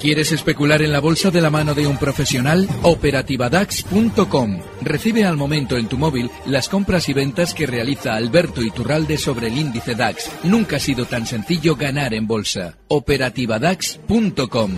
¿Quieres 0.00 0.32
especular 0.32 0.82
en 0.82 0.92
la 0.92 1.00
bolsa 1.00 1.30
de 1.30 1.40
la 1.40 1.48
mano 1.48 1.74
de 1.74 1.86
un 1.86 1.96
profesional? 1.96 2.68
Operativadax.com. 2.82 4.60
Recibe 4.82 5.24
al 5.24 5.38
momento 5.38 5.78
en 5.78 5.88
tu 5.88 5.96
móvil 5.96 6.30
las 6.44 6.68
compras 6.68 7.08
y 7.08 7.14
ventas 7.14 7.54
que 7.54 7.66
realiza 7.66 8.14
Alberto 8.14 8.60
Iturralde 8.60 9.16
sobre 9.16 9.46
el 9.46 9.56
índice 9.56 9.94
DAX. 9.94 10.30
Nunca 10.42 10.76
ha 10.76 10.80
sido 10.80 11.06
tan 11.06 11.26
sencillo 11.26 11.74
ganar 11.74 12.12
en 12.12 12.26
bolsa. 12.26 12.76
Operativadax.com. 12.88 14.72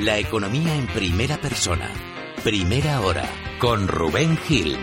La 0.00 0.18
economía 0.18 0.76
en 0.76 0.86
primera 0.88 1.38
persona. 1.38 1.88
Primera 2.42 3.00
hora. 3.00 3.24
Con 3.58 3.88
Rubén 3.88 4.36
Gil. 4.36 4.76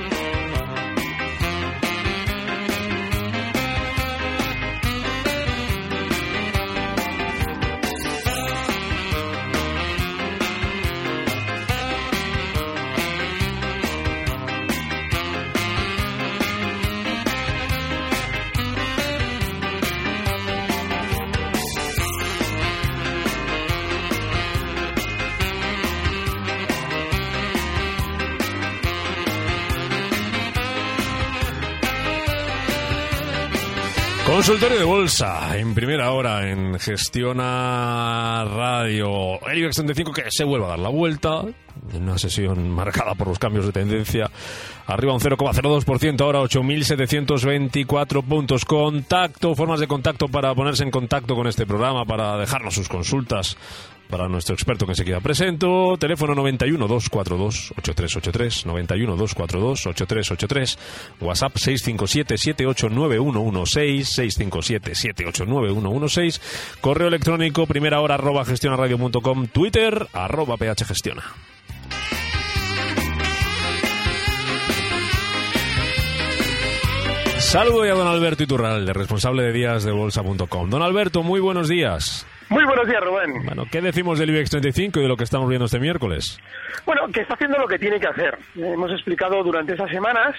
Consultorio 34.51 34.79
de 34.79 34.85
bolsa 34.85 35.57
en 35.57 35.73
primera 35.73 36.11
hora 36.11 36.51
en 36.51 36.77
Gestiona 36.77 38.43
Radio. 38.43 39.39
El 39.47 39.59
IBEX 39.59 39.77
35 39.77 40.11
que 40.11 40.23
se 40.29 40.43
vuelve 40.43 40.65
a 40.65 40.69
dar 40.71 40.79
la 40.79 40.89
vuelta 40.89 41.45
en 41.93 42.03
una 42.03 42.17
sesión 42.17 42.69
marcada 42.69 43.15
por 43.15 43.29
los 43.29 43.39
cambios 43.39 43.65
de 43.65 43.71
tendencia. 43.71 44.29
Arriba 44.87 45.13
un 45.13 45.21
0,02%, 45.21 46.19
ahora 46.19 46.41
8.724 46.41 48.23
puntos. 48.25 48.65
Contacto, 48.65 49.55
formas 49.55 49.79
de 49.79 49.87
contacto 49.87 50.27
para 50.27 50.53
ponerse 50.53 50.83
en 50.83 50.91
contacto 50.91 51.33
con 51.33 51.47
este 51.47 51.65
programa, 51.65 52.03
para 52.03 52.35
dejarnos 52.35 52.73
sus 52.73 52.89
consultas 52.89 53.55
para 54.11 54.27
nuestro 54.27 54.53
experto 54.53 54.85
que 54.85 54.93
se 54.93 55.05
queda 55.05 55.21
presento. 55.21 55.97
Teléfono 55.97 56.35
91 56.35 56.87
242 56.87 57.73
8383 57.77 58.65
91 58.67 59.15
242 59.15 59.87
8383 59.87 60.79
WhatsApp 61.21 61.57
657 61.57 62.37
789116 62.37 64.07
657 64.07 64.95
789116 64.95 66.41
Correo 66.81 67.07
electrónico 67.07 67.65
primera 67.65 68.01
hora 68.01 68.15
arroba 68.15 68.45
gestionaradio.com 68.45 69.47
Twitter 69.47 70.07
arroba 70.13 70.57
phgestiona. 70.57 71.23
Saludo 77.39 77.85
ya 77.85 77.91
a 77.91 77.95
don 77.95 78.07
Alberto 78.07 78.43
Iturralde, 78.43 78.93
responsable 78.93 79.43
de 79.43 79.51
días 79.51 79.83
de 79.83 79.91
bolsa.com. 79.91 80.69
Don 80.69 80.81
Alberto, 80.81 81.21
muy 81.21 81.41
buenos 81.41 81.67
días. 81.67 82.25
Muy 82.51 82.65
buenos 82.65 82.85
días, 82.85 83.01
Rubén. 83.01 83.45
Bueno, 83.45 83.63
¿qué 83.71 83.79
decimos 83.79 84.19
del 84.19 84.29
IBEX 84.31 84.49
35 84.49 84.99
y 84.99 85.03
de 85.03 85.07
lo 85.07 85.15
que 85.15 85.23
estamos 85.23 85.47
viendo 85.47 85.67
este 85.67 85.79
miércoles? 85.79 86.37
Bueno, 86.85 87.07
que 87.07 87.21
está 87.21 87.35
haciendo 87.35 87.57
lo 87.57 87.65
que 87.65 87.79
tiene 87.79 87.97
que 87.97 88.07
hacer. 88.07 88.37
Hemos 88.57 88.91
explicado 88.91 89.41
durante 89.41 89.73
esas 89.73 89.89
semanas 89.89 90.35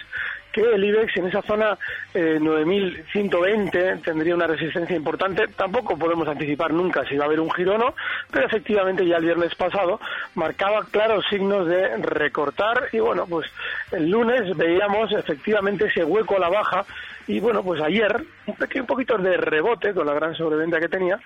que 0.52 0.60
el 0.60 0.84
IBEX 0.84 1.16
en 1.16 1.28
esa 1.28 1.40
zona 1.40 1.78
eh, 2.12 2.36
9.120 2.38 4.02
tendría 4.02 4.34
una 4.34 4.46
resistencia 4.46 4.94
importante. 4.94 5.48
Tampoco 5.56 5.96
podemos 5.96 6.28
anticipar 6.28 6.74
nunca 6.74 7.02
si 7.08 7.16
va 7.16 7.24
a 7.24 7.26
haber 7.28 7.40
un 7.40 7.50
giro 7.50 7.76
o 7.76 7.78
no, 7.78 7.94
pero 8.30 8.44
efectivamente 8.44 9.06
ya 9.06 9.16
el 9.16 9.24
viernes 9.24 9.54
pasado 9.54 9.98
marcaba 10.34 10.84
claros 10.90 11.24
signos 11.30 11.66
de 11.66 11.96
recortar 11.96 12.90
y 12.92 12.98
bueno, 12.98 13.24
pues 13.26 13.50
el 13.90 14.10
lunes 14.10 14.54
veíamos 14.54 15.10
efectivamente 15.12 15.86
ese 15.86 16.04
hueco 16.04 16.36
a 16.36 16.40
la 16.40 16.50
baja 16.50 16.84
y 17.26 17.40
bueno, 17.40 17.62
pues 17.62 17.80
ayer 17.80 18.24
un, 18.46 18.56
pequeño, 18.56 18.86
poquito 18.86 19.16
de 19.18 19.36
rebote 19.36 19.94
con 19.94 20.06
la 20.06 20.14
gran 20.14 20.34
sobreventa 20.34 20.80
que 20.80 20.88
tenía 20.88 21.20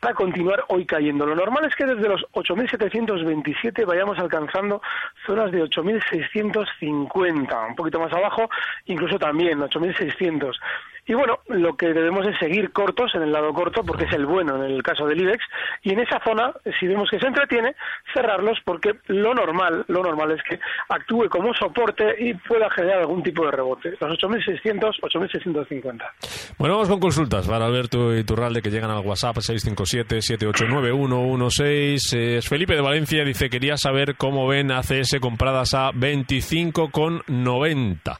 para 0.00 0.14
continuar 0.14 0.64
hoy 0.68 0.84
cayendo. 0.84 1.24
Lo 1.24 1.36
normal 1.36 1.64
es 1.66 1.76
que 1.76 1.86
desde 1.86 2.08
los 2.08 2.26
8.727 2.32 3.86
vayamos 3.86 4.18
alcanzando 4.18 4.82
zonas 5.24 5.52
de 5.52 5.62
8.650, 5.62 7.68
un 7.68 7.76
poquito 7.76 8.00
más 8.00 8.12
abajo, 8.12 8.50
incluso 8.86 9.16
también 9.18 9.60
8.600. 9.60 10.58
Y 11.06 11.14
bueno, 11.14 11.38
lo 11.48 11.76
que 11.76 11.92
debemos 11.92 12.24
es 12.28 12.38
seguir 12.38 12.70
cortos 12.72 13.12
en 13.14 13.22
el 13.22 13.32
lado 13.32 13.52
corto, 13.52 13.82
porque 13.82 14.04
es 14.04 14.12
el 14.12 14.24
bueno 14.24 14.64
en 14.64 14.70
el 14.70 14.80
caso 14.82 15.06
del 15.06 15.20
IBEX, 15.20 15.44
y 15.82 15.92
en 15.92 16.00
esa 16.00 16.20
zona, 16.24 16.54
si 16.78 16.86
vemos 16.86 17.10
que 17.10 17.18
se 17.18 17.26
entretiene, 17.26 17.74
cerrarlos, 18.14 18.58
porque 18.64 18.92
lo 19.06 19.34
normal, 19.34 19.84
lo 19.88 20.02
normal 20.02 20.30
es 20.32 20.40
que 20.48 20.58
actúe 20.88 21.28
como 21.28 21.52
soporte 21.54 22.14
y 22.18 22.32
pueda 22.34 22.70
generar 22.70 23.00
algún 23.00 23.22
tipo 23.22 23.44
de 23.44 23.50
rebote. 23.50 23.90
Los 24.00 24.18
8.600, 24.18 25.00
8.650. 25.00 26.08
Bueno, 26.56 26.74
vamos 26.74 26.88
con 26.88 27.00
consultas 27.00 27.48
para 27.48 27.66
Alberto 27.66 28.16
Iturralde 28.16 28.62
que 28.62 28.70
llegan 28.70 28.92
al 28.92 29.04
WhatsApp 29.04 29.38
657-789-116. 29.38 32.36
Es 32.36 32.48
Felipe 32.48 32.76
de 32.76 32.80
Valencia, 32.80 33.24
dice, 33.24 33.50
quería 33.50 33.76
saber 33.76 34.14
cómo 34.16 34.46
ven 34.46 34.70
ACS 34.70 35.18
compradas 35.20 35.74
a 35.74 35.90
25,90. 35.90 38.18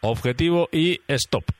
Objetivo 0.00 0.68
y 0.70 1.00
stop. 1.08 1.57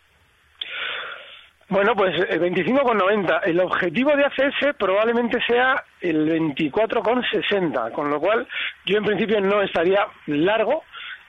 Bueno, 1.68 1.94
pues 1.94 2.14
el 2.30 2.40
25,90. 2.40 3.40
El 3.44 3.60
objetivo 3.60 4.16
de 4.16 4.24
ACS 4.24 4.74
probablemente 4.78 5.38
sea 5.46 5.84
el 6.00 6.26
24,60, 6.26 7.92
con 7.92 8.10
lo 8.10 8.18
cual 8.18 8.48
yo 8.86 8.96
en 8.96 9.04
principio 9.04 9.40
no 9.40 9.60
estaría 9.60 10.06
largo 10.26 10.84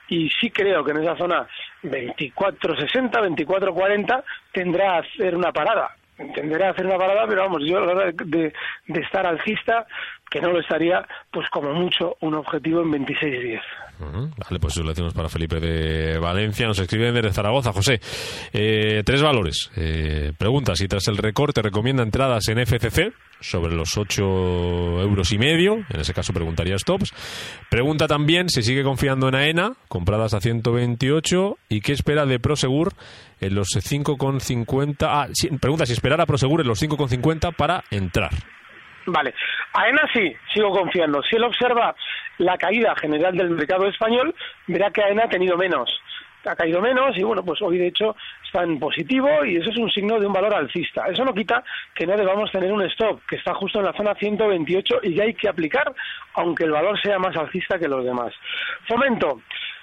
y 0.08 0.30
sí 0.30 0.50
creo 0.50 0.84
que 0.84 0.92
en 0.92 1.04
esa 1.04 1.18
zona 1.18 1.46
24,60, 1.84 3.12
24,40 3.12 4.24
tendrá 4.54 4.96
a 4.96 5.00
hacer 5.00 5.36
una 5.36 5.52
parada. 5.52 5.96
Tenderá 6.34 6.68
a 6.68 6.72
hacer 6.72 6.86
una 6.86 6.98
parada, 6.98 7.26
pero 7.28 7.44
vamos, 7.44 7.64
yo 7.66 7.80
la 7.80 7.94
verdad 7.94 8.14
de, 8.26 8.54
de 8.88 9.02
estar 9.02 9.26
alcista, 9.26 9.88
que 10.30 10.42
no 10.42 10.52
lo 10.52 10.60
estaría, 10.60 11.06
pues 11.32 11.50
como 11.50 11.74
mucho 11.74 12.16
un 12.22 12.36
objetivo 12.36 12.82
en 12.82 12.92
26,10. 12.92 13.62
Uh-huh. 14.00 14.32
Vale, 14.38 14.60
pues 14.60 14.74
eso 14.74 14.84
lo 14.84 14.90
decimos 14.90 15.14
para 15.14 15.28
Felipe 15.28 15.60
de 15.60 16.18
Valencia. 16.20 16.68
Nos 16.68 16.80
escriben 16.80 17.14
desde 17.14 17.34
Zaragoza, 17.34 17.74
José. 17.74 18.00
Eh, 18.54 19.04
tres 19.06 19.22
valores. 19.22 19.72
Eh, 19.76 20.32
pregunta 20.38 20.76
si 20.76 20.88
tras 20.88 21.08
el 21.10 21.18
recorte 21.18 21.62
recomienda 21.62 22.04
entradas 22.04 22.48
en 22.48 22.60
FCC 22.60 23.12
sobre 23.42 23.76
los 23.76 23.98
8 23.98 24.22
euros 25.02 25.32
y 25.34 25.38
medio. 25.38 25.86
En 25.90 26.00
ese 26.00 26.14
caso 26.14 26.34
preguntaría 26.34 26.78
stops. 26.78 27.14
Pregunta 27.70 28.08
también 28.08 28.50
si 28.50 28.64
sigue 28.64 28.84
confiando 28.84 29.28
en 29.28 29.36
AENA, 29.36 29.74
compradas 29.90 30.34
a 30.34 30.40
128. 30.40 31.58
¿Y 31.68 31.82
qué 31.82 31.92
espera 31.92 32.26
de 32.26 32.40
Prosegur 32.40 32.94
en 33.42 33.56
los 33.56 33.70
5,50? 33.70 34.96
Ah, 35.02 35.28
sí, 35.34 35.50
pregunta 35.60 35.86
si 35.86 35.94
esperar 35.94 36.22
a 36.22 36.26
Prosegur 36.26 36.62
en 36.62 36.68
los 36.68 36.82
5,50 36.82 37.54
para 37.56 37.84
entrar. 37.92 38.32
Vale. 39.06 39.34
AENA 39.74 40.02
sí, 40.14 40.36
sigo 40.54 40.72
confiando. 40.72 41.22
Si 41.24 41.36
él 41.36 41.44
observa 41.44 41.96
la 42.38 42.58
caída 42.58 42.96
general 42.96 43.36
del 43.36 43.52
mercado 43.52 43.88
español, 43.88 44.34
verá 44.68 44.92
que 44.92 45.04
AENA 45.04 45.26
ha 45.26 45.30
tenido 45.30 45.58
menos. 45.58 45.90
Ha 46.46 46.56
caído 46.56 46.80
menos 46.82 47.18
y 47.18 47.24
bueno, 47.24 47.44
pues 47.44 47.62
hoy 47.62 47.78
de 47.78 47.88
hecho 47.88 48.16
está 48.46 48.64
en 48.64 48.80
positivo 48.80 49.44
y 49.46 49.58
eso 49.58 49.70
es 49.70 49.78
un 49.78 49.92
signo 49.92 50.20
de 50.20 50.26
un 50.26 50.34
valor 50.34 50.54
alcista. 50.54 51.06
Eso 51.08 51.26
no 51.26 51.34
quita 51.34 51.64
que 51.94 52.08
no 52.08 52.16
debamos 52.16 52.50
tener 52.52 52.72
un 52.72 52.82
stop 52.84 53.22
que 53.28 53.36
está 53.36 53.54
justo 53.54 53.80
en 53.80 53.86
la 53.86 53.94
zona 53.94 54.16
128 54.16 55.00
y 55.04 55.16
ya 55.16 55.24
hay 55.24 55.34
que 55.34 55.50
aplicar, 55.50 55.94
aunque 56.36 56.64
el 56.64 56.72
valor 56.72 57.00
sea 57.02 57.20
más 57.20 57.36
alcista 57.36 57.78
que 57.78 57.90
los 57.90 58.06
demás. 58.06 58.34
Fomento. 58.88 59.42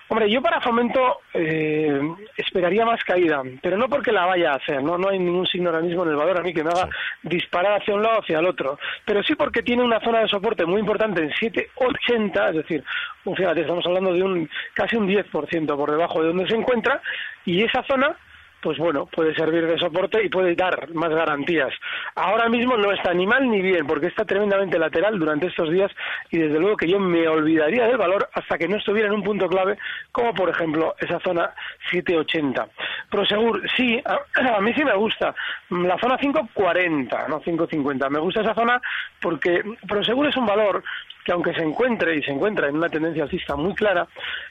Hombre, 0.09 0.31
yo 0.31 0.41
para 0.41 0.61
Fomento 0.61 1.21
eh, 1.35 2.01
esperaría 2.37 2.85
más 2.85 3.03
caída, 3.03 3.43
pero 3.61 3.77
no 3.77 3.89
porque 3.89 4.13
la 4.13 4.25
vaya 4.25 4.53
a 4.53 4.57
hacer, 4.57 4.81
¿no? 4.81 4.97
No 4.97 5.09
hay 5.09 5.19
ningún 5.19 5.47
signo 5.47 5.71
ahora 5.71 5.83
mismo 5.83 6.05
en 6.05 6.11
el 6.11 6.17
valor 6.17 6.39
a 6.39 6.43
mí 6.43 6.55
que 6.55 6.63
me 6.63 6.71
haga 6.71 6.89
disparar 7.25 7.81
hacia 7.81 7.95
un 7.95 8.03
lado 8.03 8.19
o 8.19 8.21
hacia 8.21 8.39
el 8.39 8.47
otro, 8.47 8.79
pero 9.05 9.21
sí 9.25 9.35
porque 9.35 9.63
tiene 9.63 9.83
una 9.83 9.99
zona 10.01 10.21
de 10.21 10.29
soporte 10.29 10.65
muy 10.65 10.81
importante 10.81 11.23
en 11.23 11.31
7,80, 11.31 12.51
es 12.51 12.57
decir, 12.57 12.85
fíjate, 13.25 13.63
estamos 13.63 13.85
hablando 13.85 14.13
de 14.13 14.23
un 14.23 14.49
casi 14.75 14.97
un 14.97 15.09
10% 15.09 15.77
por 15.77 15.91
debajo 15.91 16.23
de 16.23 16.29
donde 16.29 16.49
se 16.49 16.55
encuentra, 16.55 17.03
y 17.45 17.65
esa 17.65 17.83
zona 17.83 18.17
pues 18.67 18.79
bueno, 18.79 19.07
puede 19.07 19.33
servir 19.37 19.65
de 19.65 19.79
soporte 19.79 20.25
y 20.25 20.29
puede 20.29 20.57
dar 20.57 20.93
más 20.93 21.11
garantías. 21.11 21.73
Ahora 22.17 22.49
mismo 22.49 22.77
no 22.77 22.91
está 22.91 23.15
ni 23.15 23.25
mal 23.25 23.49
ni 23.49 23.63
bien, 23.63 23.87
porque 23.87 24.09
está 24.09 24.25
tremendamente 24.25 24.77
lateral 24.77 25.17
durante 25.21 25.47
estos 25.47 25.71
días 25.71 25.89
y 26.33 26.39
desde 26.39 26.59
luego 26.59 26.77
que 26.77 26.89
yo 26.89 26.99
me 26.99 27.29
olvidaría 27.29 27.87
del 27.87 27.97
valor 27.97 28.29
hasta 28.33 28.59
que 28.59 28.67
no 28.67 28.77
estuviera 28.79 29.07
en 29.07 29.15
un 29.15 29.23
punto 29.23 29.47
clave, 29.47 29.79
como 30.11 30.35
por 30.35 30.49
ejemplo 30.49 30.97
esa 30.99 31.21
zona 31.21 31.55
780. 31.93 32.67
Prosegur, 33.09 33.63
sí, 33.77 34.03
a, 34.05 34.61
mí 34.61 34.75
sí 34.75 34.85
me 34.85 34.97
gusta. 34.97 35.33
La 35.71 35.97
zona 35.99 36.19
540, 36.19 37.29
no 37.29 37.41
550. 37.41 38.11
Me 38.11 38.19
gusta 38.19 38.41
esa 38.41 38.55
zona 38.57 38.83
porque 39.21 39.63
Prosegur 39.87 40.27
es 40.27 40.37
un 40.37 40.47
valor 40.47 40.83
que 41.27 41.33
aunque 41.33 41.53
se 41.55 41.63
encuentre 41.63 42.15
y 42.15 42.23
se 42.23 42.31
encuentra 42.31 42.69
en 42.69 42.77
una 42.77 42.89
tendencia 42.89 43.25
alcista 43.25 43.57
muy 43.57 43.75
clara, 43.75 44.07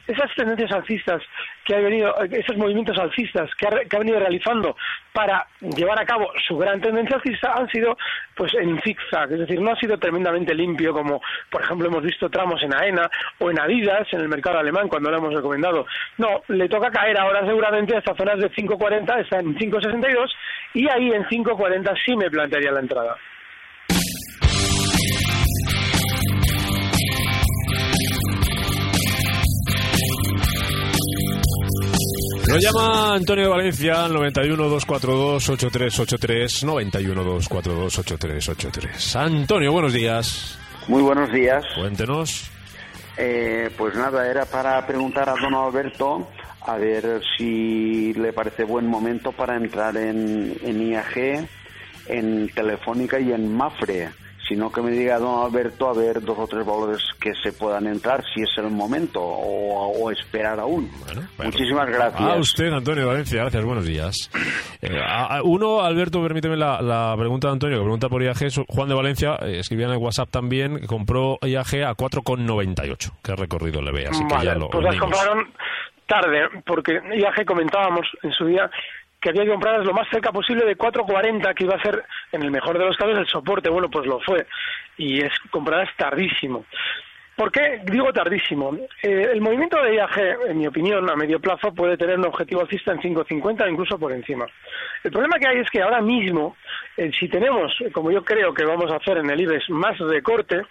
esas 0.05 0.29
tendencias 0.35 0.69
alcistas 0.73 1.23
que 1.63 1.73
ha 1.73 1.79
venido, 1.79 2.13
esos 2.31 2.57
movimientos 2.57 2.97
alcistas 2.97 3.49
que 3.55 3.65
ha, 3.65 3.97
venido 3.97 4.19
realizando 4.19 4.75
para 5.13 5.47
llevar 5.61 5.97
a 5.97 6.05
cabo 6.05 6.29
su 6.45 6.57
gran 6.57 6.81
tendencia 6.81 7.15
alcista 7.15 7.53
han 7.53 7.69
sido 7.69 7.97
pues 8.35 8.53
en 8.55 8.81
zigzag, 8.81 9.31
es 9.31 9.39
decir, 9.39 9.61
no 9.61 9.71
ha 9.71 9.79
sido 9.79 9.97
tremendamente 9.97 10.53
limpio 10.53 10.91
como 10.91 11.21
por 11.49 11.61
ejemplo 11.61 11.87
hemos 11.87 12.03
visto 12.03 12.29
tramos 12.29 12.61
en 12.61 12.75
AENA 12.75 13.09
o 13.39 13.49
en 13.49 13.59
Adidas 13.59 14.11
en 14.11 14.19
el 14.19 14.27
mercado 14.27 14.59
alemán 14.59 14.89
cuando 14.89 15.09
lo 15.09 15.17
hemos 15.17 15.33
recomendado. 15.33 15.87
No, 16.17 16.43
le 16.49 16.67
toca 16.67 16.91
caer 16.91 17.17
ahora 17.17 17.45
seguramente 17.45 17.95
a 17.95 17.99
estas 17.99 18.17
zonas 18.17 18.37
de 18.37 18.51
5.40, 18.51 19.21
está 19.21 19.39
en 19.39 19.55
5.62 19.55 20.29
y 20.73 20.89
ahí 20.89 21.13
en 21.13 21.23
5.40 21.23 21.97
sí 22.05 22.17
me 22.17 22.29
plantearía 22.29 22.73
la 22.73 22.81
entrada. 22.81 23.15
Nos 32.55 32.63
llama 32.63 33.15
Antonio 33.15 33.49
Valencia 33.49 34.05
al 34.05 34.13
91 34.13 34.69
242 34.69 35.49
8383 35.49 36.63
91 36.63 37.23
242 37.25 37.99
8383. 37.99 39.15
Antonio, 39.17 39.73
buenos 39.73 39.91
días. 39.91 40.57
Muy 40.87 41.01
buenos 41.01 41.33
días. 41.33 41.65
Cuéntenos. 41.75 42.49
Eh, 43.17 43.69
pues 43.77 43.95
nada, 43.95 44.25
era 44.29 44.45
para 44.45 44.87
preguntar 44.87 45.27
a 45.27 45.33
don 45.33 45.53
Alberto 45.53 46.29
a 46.61 46.77
ver 46.77 47.21
si 47.37 48.13
le 48.13 48.31
parece 48.31 48.63
buen 48.63 48.87
momento 48.87 49.33
para 49.33 49.57
entrar 49.57 49.97
en, 49.97 50.55
en 50.63 50.81
IAG, 50.81 51.49
en 52.07 52.47
Telefónica 52.55 53.19
y 53.19 53.33
en 53.33 53.53
Mafre 53.53 54.11
sino 54.47 54.71
que 54.71 54.81
me 54.81 54.91
diga 54.91 55.17
don 55.17 55.43
Alberto 55.43 55.89
a 55.89 55.93
ver 55.93 56.21
dos 56.21 56.37
o 56.37 56.47
tres 56.47 56.65
valores 56.65 57.01
que 57.19 57.33
se 57.35 57.51
puedan 57.51 57.87
entrar, 57.87 58.23
si 58.33 58.41
es 58.41 58.49
el 58.57 58.69
momento, 58.69 59.21
o, 59.21 60.11
esperar 60.11 60.59
aún. 60.59 60.89
Muchísimas 61.43 61.87
gracias. 61.87 62.21
A 62.21 62.35
usted, 62.35 62.71
Antonio 62.71 63.07
Valencia, 63.07 63.41
gracias, 63.41 63.65
buenos 63.65 63.85
días. 63.85 64.29
Eh, 64.81 64.89
uno, 65.43 65.81
Alberto, 65.81 66.21
permíteme 66.21 66.55
la, 66.55 67.15
pregunta 67.17 67.47
de 67.47 67.53
Antonio, 67.53 67.77
que 67.77 67.83
pregunta 67.83 68.09
por 68.09 68.21
IAG. 68.21 68.35
Juan 68.67 68.89
de 68.89 68.95
Valencia, 68.95 69.37
eh, 69.41 69.59
escribía 69.59 69.87
en 69.87 69.93
el 69.93 69.97
WhatsApp 69.97 70.29
también, 70.29 70.79
que 70.79 70.87
compró 70.87 71.39
IAG 71.41 71.83
a 71.85 71.95
4,98. 71.95 73.11
¿Qué 73.23 73.35
recorrido 73.35 73.81
le 73.81 73.91
ve? 73.91 74.07
Así 74.07 74.23
que 74.27 74.45
ya 74.45 74.55
lo. 74.55 74.69
Pues 74.69 74.83
las 74.83 74.97
compraron 74.97 75.51
tarde, 76.07 76.49
porque 76.65 76.99
IAG 77.15 77.45
comentábamos 77.45 78.07
en 78.21 78.31
su 78.31 78.45
día 78.45 78.69
que 79.21 79.29
había 79.29 79.43
que 79.43 79.51
comprarlas 79.51 79.85
lo 79.85 79.93
más 79.93 80.07
cerca 80.09 80.31
posible 80.31 80.65
de 80.65 80.77
4.40, 80.77 81.53
que 81.53 81.63
iba 81.63 81.75
a 81.75 81.81
ser, 81.81 82.03
en 82.31 82.43
el 82.43 82.51
mejor 82.51 82.77
de 82.77 82.85
los 82.85 82.97
casos, 82.97 83.17
el 83.17 83.27
soporte. 83.27 83.69
Bueno, 83.69 83.89
pues 83.89 84.05
lo 84.05 84.19
fue. 84.19 84.45
Y 84.97 85.21
es 85.21 85.31
comprarlas 85.51 85.89
tardísimo. 85.97 86.65
¿Por 87.35 87.51
qué 87.51 87.81
digo 87.83 88.13
tardísimo? 88.13 88.77
Eh, 89.03 89.29
el 89.33 89.41
movimiento 89.41 89.81
de 89.81 89.95
IAG, 89.95 90.47
en 90.47 90.57
mi 90.57 90.67
opinión, 90.67 91.09
a 91.09 91.17
medio 91.17 91.41
plazo 91.41 91.73
puede 91.73 91.97
tener 91.97 92.17
un 92.17 92.27
objetivo 92.27 92.61
alcista 92.61 92.93
en 92.93 92.99
5.50 92.99 93.61
o 93.61 93.67
incluso 93.67 93.99
por 93.99 94.13
encima. 94.13 94.45
El 95.03 95.11
problema 95.11 95.37
que 95.37 95.47
hay 95.47 95.59
es 95.59 95.69
que 95.69 95.81
ahora 95.81 96.01
mismo, 96.01 96.55
eh, 96.95 97.11
si 97.19 97.27
tenemos, 97.27 97.75
como 97.91 98.09
yo 98.09 98.23
creo 98.23 98.53
que 98.53 98.63
vamos 98.63 98.89
a 98.89 98.95
hacer 98.95 99.17
en 99.17 99.29
el 99.29 99.41
IBEX, 99.41 99.69
más 99.69 99.97
recorte, 99.97 100.61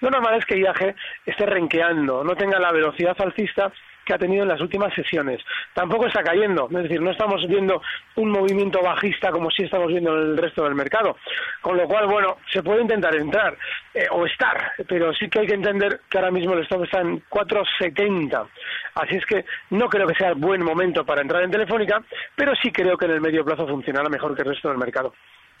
lo 0.00 0.10
normal 0.10 0.38
es 0.38 0.44
que 0.44 0.58
IAG 0.58 0.96
esté 1.24 1.46
renqueando, 1.46 2.24
no 2.24 2.34
tenga 2.34 2.58
la 2.58 2.72
velocidad 2.72 3.16
alcista 3.20 3.70
que 4.08 4.14
ha 4.14 4.18
tenido 4.18 4.42
en 4.42 4.48
las 4.48 4.60
últimas 4.62 4.92
sesiones. 4.94 5.42
Tampoco 5.74 6.06
está 6.06 6.22
cayendo, 6.22 6.66
es 6.70 6.82
decir, 6.84 7.00
no 7.02 7.10
estamos 7.10 7.46
viendo 7.46 7.82
un 8.16 8.30
movimiento 8.30 8.80
bajista 8.82 9.30
como 9.30 9.50
sí 9.50 9.64
estamos 9.64 9.88
viendo 9.88 10.16
en 10.16 10.30
el 10.30 10.38
resto 10.38 10.64
del 10.64 10.74
mercado. 10.74 11.18
Con 11.60 11.76
lo 11.76 11.86
cual, 11.86 12.06
bueno, 12.06 12.38
se 12.50 12.62
puede 12.62 12.80
intentar 12.80 13.14
entrar 13.14 13.54
eh, 13.92 14.06
o 14.10 14.24
estar, 14.24 14.72
pero 14.88 15.12
sí 15.12 15.28
que 15.28 15.40
hay 15.40 15.46
que 15.46 15.54
entender 15.54 16.00
que 16.08 16.16
ahora 16.16 16.30
mismo 16.30 16.54
el 16.54 16.62
stop 16.62 16.84
está 16.84 17.02
en 17.02 17.22
4,70. 17.28 18.48
Así 18.94 19.16
es 19.16 19.26
que 19.26 19.44
no 19.70 19.88
creo 19.88 20.06
que 20.06 20.14
sea 20.14 20.32
buen 20.32 20.64
momento 20.64 21.04
para 21.04 21.20
entrar 21.20 21.42
en 21.42 21.50
Telefónica, 21.50 22.02
pero 22.34 22.54
sí 22.62 22.72
creo 22.72 22.96
que 22.96 23.04
en 23.04 23.10
el 23.10 23.20
medio 23.20 23.44
plazo 23.44 23.68
funcionará 23.68 24.08
mejor 24.08 24.34
que 24.34 24.40
el 24.40 24.48
resto 24.48 24.70
del 24.70 24.78
mercado. 24.78 25.12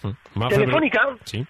Mm. 0.02 0.48
Telefónica, 0.48 1.08
¿Sí? 1.24 1.44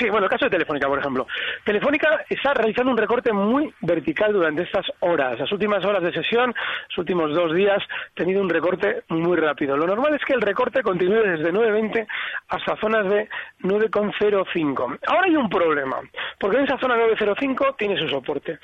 Sí, 0.00 0.08
bueno, 0.08 0.24
el 0.24 0.30
caso 0.30 0.46
de 0.46 0.52
Telefónica, 0.52 0.88
por 0.88 0.98
ejemplo. 0.98 1.26
Telefónica 1.62 2.24
está 2.26 2.54
realizando 2.54 2.90
un 2.90 2.96
recorte 2.96 3.34
muy 3.34 3.70
vertical 3.82 4.32
durante 4.32 4.62
estas 4.62 4.86
horas. 5.00 5.38
Las 5.38 5.52
últimas 5.52 5.84
horas 5.84 6.02
de 6.02 6.10
sesión, 6.10 6.54
los 6.88 6.98
últimos 6.98 7.34
dos 7.34 7.54
días, 7.54 7.82
ha 7.82 8.14
tenido 8.14 8.40
un 8.40 8.48
recorte 8.48 9.02
muy 9.08 9.36
rápido. 9.36 9.76
Lo 9.76 9.86
normal 9.86 10.14
es 10.14 10.24
que 10.24 10.32
el 10.32 10.40
recorte 10.40 10.82
continúe 10.82 11.22
desde 11.22 11.52
9.20 11.52 12.06
hasta 12.48 12.76
zonas 12.76 13.10
de 13.10 13.28
9.05. 13.62 14.98
Ahora 15.06 15.26
hay 15.26 15.36
un 15.36 15.50
problema, 15.50 16.00
porque 16.38 16.56
en 16.56 16.64
esa 16.64 16.78
zona 16.78 16.96
9.05 16.96 17.76
tiene 17.76 18.00
su 18.00 18.08
soporte. 18.08 18.58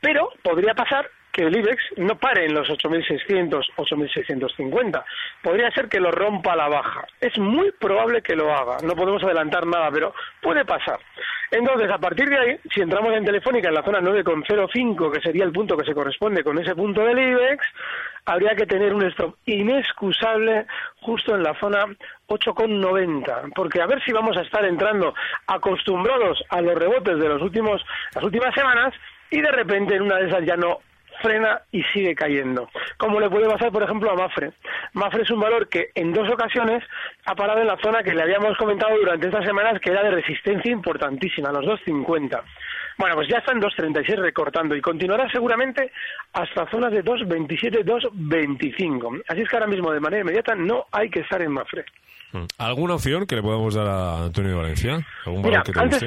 Pero 0.00 0.30
podría 0.42 0.74
pasar 0.74 1.08
que 1.32 1.42
el 1.42 1.56
IBEX 1.56 1.82
no 1.96 2.16
pare 2.16 2.46
en 2.46 2.54
los 2.54 2.68
8.600, 2.68 3.64
8.650. 3.76 5.04
Podría 5.42 5.70
ser 5.70 5.88
que 5.88 6.00
lo 6.00 6.10
rompa 6.10 6.52
a 6.52 6.56
la 6.56 6.68
baja. 6.68 7.06
Es 7.20 7.38
muy 7.38 7.70
probable 7.72 8.22
que 8.22 8.36
lo 8.36 8.52
haga. 8.52 8.78
No 8.82 8.94
podemos 8.94 9.22
adelantar 9.22 9.66
nada, 9.66 9.90
pero 9.90 10.14
puede 10.42 10.64
pasar. 10.64 10.98
Entonces, 11.50 11.90
a 11.90 11.98
partir 11.98 12.28
de 12.28 12.38
ahí, 12.38 12.60
si 12.72 12.80
entramos 12.80 13.12
en 13.12 13.24
Telefónica 13.24 13.68
en 13.68 13.74
la 13.74 13.82
zona 13.82 14.00
9,05, 14.00 15.12
que 15.12 15.20
sería 15.20 15.44
el 15.44 15.52
punto 15.52 15.76
que 15.76 15.84
se 15.84 15.94
corresponde 15.94 16.44
con 16.44 16.58
ese 16.58 16.74
punto 16.74 17.04
del 17.04 17.18
IBEX, 17.18 17.64
habría 18.24 18.54
que 18.54 18.66
tener 18.66 18.94
un 18.94 19.04
stop 19.06 19.36
inexcusable 19.46 20.66
justo 21.00 21.34
en 21.34 21.42
la 21.42 21.58
zona 21.58 21.86
8,90, 22.28 23.52
porque 23.54 23.82
a 23.82 23.86
ver 23.86 24.02
si 24.04 24.12
vamos 24.12 24.36
a 24.36 24.42
estar 24.42 24.64
entrando 24.64 25.14
acostumbrados 25.46 26.42
a 26.50 26.60
los 26.60 26.74
rebotes 26.76 27.18
de 27.18 27.28
los 27.28 27.42
últimos, 27.42 27.84
las 28.14 28.22
últimas 28.22 28.54
semanas 28.54 28.94
y 29.30 29.40
de 29.40 29.50
repente 29.50 29.96
en 29.96 30.02
una 30.02 30.16
de 30.16 30.28
esas 30.28 30.44
ya 30.44 30.56
no 30.56 30.78
frena 31.20 31.62
y 31.72 31.82
sigue 31.92 32.14
cayendo. 32.14 32.68
Como 32.96 33.20
le 33.20 33.30
puede 33.30 33.48
pasar, 33.48 33.70
por 33.70 33.82
ejemplo, 33.82 34.10
a 34.10 34.14
Mafre. 34.14 34.52
Mafre 34.94 35.22
es 35.22 35.30
un 35.30 35.40
valor 35.40 35.68
que 35.68 35.90
en 35.94 36.12
dos 36.12 36.28
ocasiones 36.30 36.82
ha 37.26 37.34
parado 37.34 37.60
en 37.60 37.66
la 37.66 37.76
zona 37.82 38.02
que 38.02 38.14
le 38.14 38.22
habíamos 38.22 38.56
comentado 38.56 38.96
durante 38.96 39.26
estas 39.28 39.44
semanas 39.44 39.80
que 39.80 39.90
era 39.90 40.02
de 40.02 40.10
resistencia 40.10 40.70
importantísima, 40.70 41.52
los 41.52 41.64
2.50. 41.64 42.40
Bueno, 42.98 43.14
pues 43.14 43.28
ya 43.28 43.38
está 43.38 43.52
en 43.52 43.60
2.36 43.60 44.16
recortando 44.16 44.76
y 44.76 44.80
continuará 44.80 45.30
seguramente 45.30 45.90
hasta 46.34 46.68
zonas 46.70 46.92
de 46.92 47.02
2.27, 47.02 47.84
2.25. 47.84 49.22
Así 49.26 49.40
es 49.40 49.48
que 49.48 49.56
ahora 49.56 49.68
mismo 49.68 49.90
de 49.90 50.00
manera 50.00 50.22
inmediata 50.22 50.54
no 50.54 50.84
hay 50.92 51.08
que 51.08 51.20
estar 51.20 51.40
en 51.40 51.52
Mafre. 51.52 51.84
Mm. 52.32 52.44
¿Alguna 52.58 52.94
opción 52.94 53.26
que 53.26 53.36
le 53.36 53.42
podamos 53.42 53.74
dar 53.74 53.86
a 53.86 54.24
Antonio 54.24 54.58
Valencia? 54.58 54.98
¿Algún 55.24 55.42
valor 55.42 55.62
que 55.62 55.72
te 55.72 55.80
antes, 55.80 56.02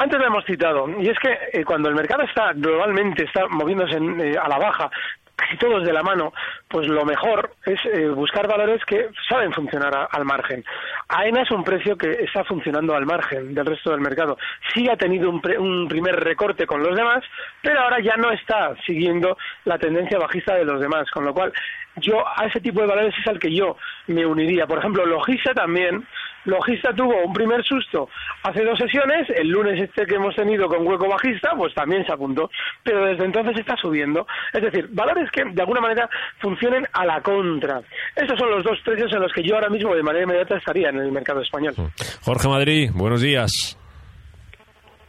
antes 0.00 0.18
lo 0.18 0.26
hemos 0.26 0.44
citado, 0.46 0.88
y 0.98 1.08
es 1.08 1.18
que 1.18 1.36
eh, 1.52 1.62
cuando 1.64 1.90
el 1.90 1.94
mercado 1.94 2.22
está 2.22 2.52
globalmente 2.54 3.24
está 3.24 3.46
moviéndose 3.48 3.96
eh, 3.96 4.34
a 4.42 4.48
la 4.48 4.56
baja, 4.56 4.90
casi 5.36 5.58
todos 5.58 5.84
de 5.84 5.92
la 5.92 6.02
mano, 6.02 6.32
pues 6.68 6.86
lo 6.88 7.04
mejor 7.04 7.50
es 7.66 7.78
eh, 7.84 8.08
buscar 8.08 8.48
valores 8.48 8.82
que 8.86 9.08
saben 9.28 9.52
funcionar 9.52 10.08
al 10.10 10.24
margen. 10.24 10.64
AENA 11.08 11.42
es 11.42 11.50
un 11.50 11.64
precio 11.64 11.98
que 11.98 12.10
está 12.24 12.44
funcionando 12.44 12.94
al 12.94 13.04
margen 13.04 13.54
del 13.54 13.66
resto 13.66 13.90
del 13.90 14.00
mercado. 14.00 14.38
Sí 14.72 14.88
ha 14.88 14.96
tenido 14.96 15.28
un, 15.28 15.42
un, 15.58 15.88
primer 15.88 16.16
recorte 16.16 16.66
con 16.66 16.82
los 16.82 16.96
demás, 16.96 17.22
pero 17.62 17.80
ahora 17.80 18.00
ya 18.00 18.16
no 18.16 18.30
está 18.30 18.74
siguiendo 18.86 19.36
la 19.64 19.78
tendencia 19.78 20.18
bajista 20.18 20.54
de 20.54 20.64
los 20.64 20.80
demás, 20.80 21.10
con 21.10 21.26
lo 21.26 21.34
cual 21.34 21.52
yo 21.96 22.24
a 22.26 22.46
ese 22.46 22.60
tipo 22.60 22.80
de 22.80 22.86
valores 22.86 23.14
es 23.18 23.26
al 23.26 23.38
que 23.38 23.54
yo 23.54 23.76
me 24.06 24.24
uniría. 24.24 24.66
Por 24.66 24.78
ejemplo, 24.78 25.04
Logista 25.04 25.52
también 25.52 26.06
Logista 26.44 26.92
tuvo 26.94 27.24
un 27.24 27.32
primer 27.32 27.62
susto 27.64 28.08
hace 28.42 28.64
dos 28.64 28.78
sesiones, 28.78 29.28
el 29.30 29.48
lunes 29.48 29.80
este 29.80 30.06
que 30.06 30.14
hemos 30.14 30.34
tenido 30.34 30.68
con 30.68 30.86
hueco 30.86 31.08
bajista, 31.08 31.50
pues 31.56 31.74
también 31.74 32.04
se 32.06 32.12
apuntó, 32.12 32.50
pero 32.82 33.04
desde 33.04 33.24
entonces 33.24 33.58
está 33.58 33.76
subiendo. 33.76 34.26
Es 34.52 34.62
decir, 34.62 34.88
valores 34.90 35.30
que 35.30 35.44
de 35.44 35.60
alguna 35.60 35.80
manera 35.80 36.08
funcionen 36.38 36.86
a 36.92 37.04
la 37.04 37.20
contra. 37.20 37.82
Esos 38.16 38.38
son 38.38 38.50
los 38.50 38.64
dos 38.64 38.78
precios 38.84 39.12
en 39.12 39.20
los 39.20 39.32
que 39.32 39.42
yo 39.42 39.54
ahora 39.54 39.68
mismo 39.68 39.94
de 39.94 40.02
manera 40.02 40.24
inmediata 40.24 40.56
estaría 40.56 40.88
en 40.88 40.98
el 40.98 41.12
mercado 41.12 41.42
español. 41.42 41.74
Jorge 42.22 42.48
Madrid, 42.48 42.90
buenos 42.94 43.20
días. 43.20 43.76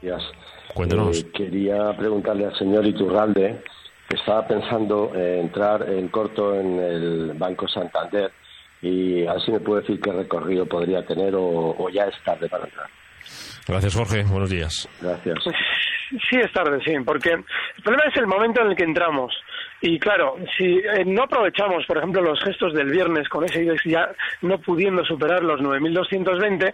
Días. 0.02 0.24
Cuéntanos. 0.74 1.22
Eh, 1.22 1.32
quería 1.34 1.96
preguntarle 1.98 2.46
al 2.46 2.58
señor 2.58 2.86
Iturralde 2.86 3.62
que 4.10 4.18
estaba 4.18 4.46
pensando 4.46 5.14
entrar 5.16 5.90
en 5.90 6.10
corto 6.10 6.54
en 6.56 6.80
el 6.80 7.34
Banco 7.36 7.68
Santander 7.68 8.32
y 8.82 9.26
así 9.28 9.52
me 9.52 9.60
puede 9.60 9.82
decir 9.82 10.00
qué 10.02 10.12
recorrido 10.12 10.66
podría 10.66 11.06
tener 11.06 11.34
o, 11.36 11.90
ya 11.90 12.04
es 12.06 12.16
tarde 12.24 12.50
para 12.50 12.66
entrar. 12.66 12.88
Gracias, 13.68 13.96
Jorge. 13.96 14.24
Buenos 14.24 14.50
días. 14.50 14.90
Gracias. 15.02 15.38
Sí, 16.30 16.36
es 16.36 16.52
tarde, 16.52 16.80
sí, 16.84 16.94
porque 17.06 17.30
el 17.32 17.84
problema 17.84 18.10
es 18.10 18.18
el 18.18 18.28
momento 18.28 18.62
en 18.62 18.72
el 18.72 18.76
que 18.76 18.84
entramos. 18.84 19.34
Y 19.82 19.98
claro, 19.98 20.36
si 20.58 20.80
eh, 20.80 21.06
no 21.06 21.24
aprovechamos, 21.24 21.86
por 21.86 21.98
ejemplo, 21.98 22.22
los 22.22 22.40
gestos 22.44 22.74
del 22.74 22.90
viernes 22.92 23.30
con 23.30 23.46
ese 23.46 23.64
IBEX 23.64 23.84
ya 23.86 24.12
no 24.42 24.60
pudiendo 24.60 25.06
superar 25.06 25.44
los 25.44 25.62
9.220, 25.62 26.74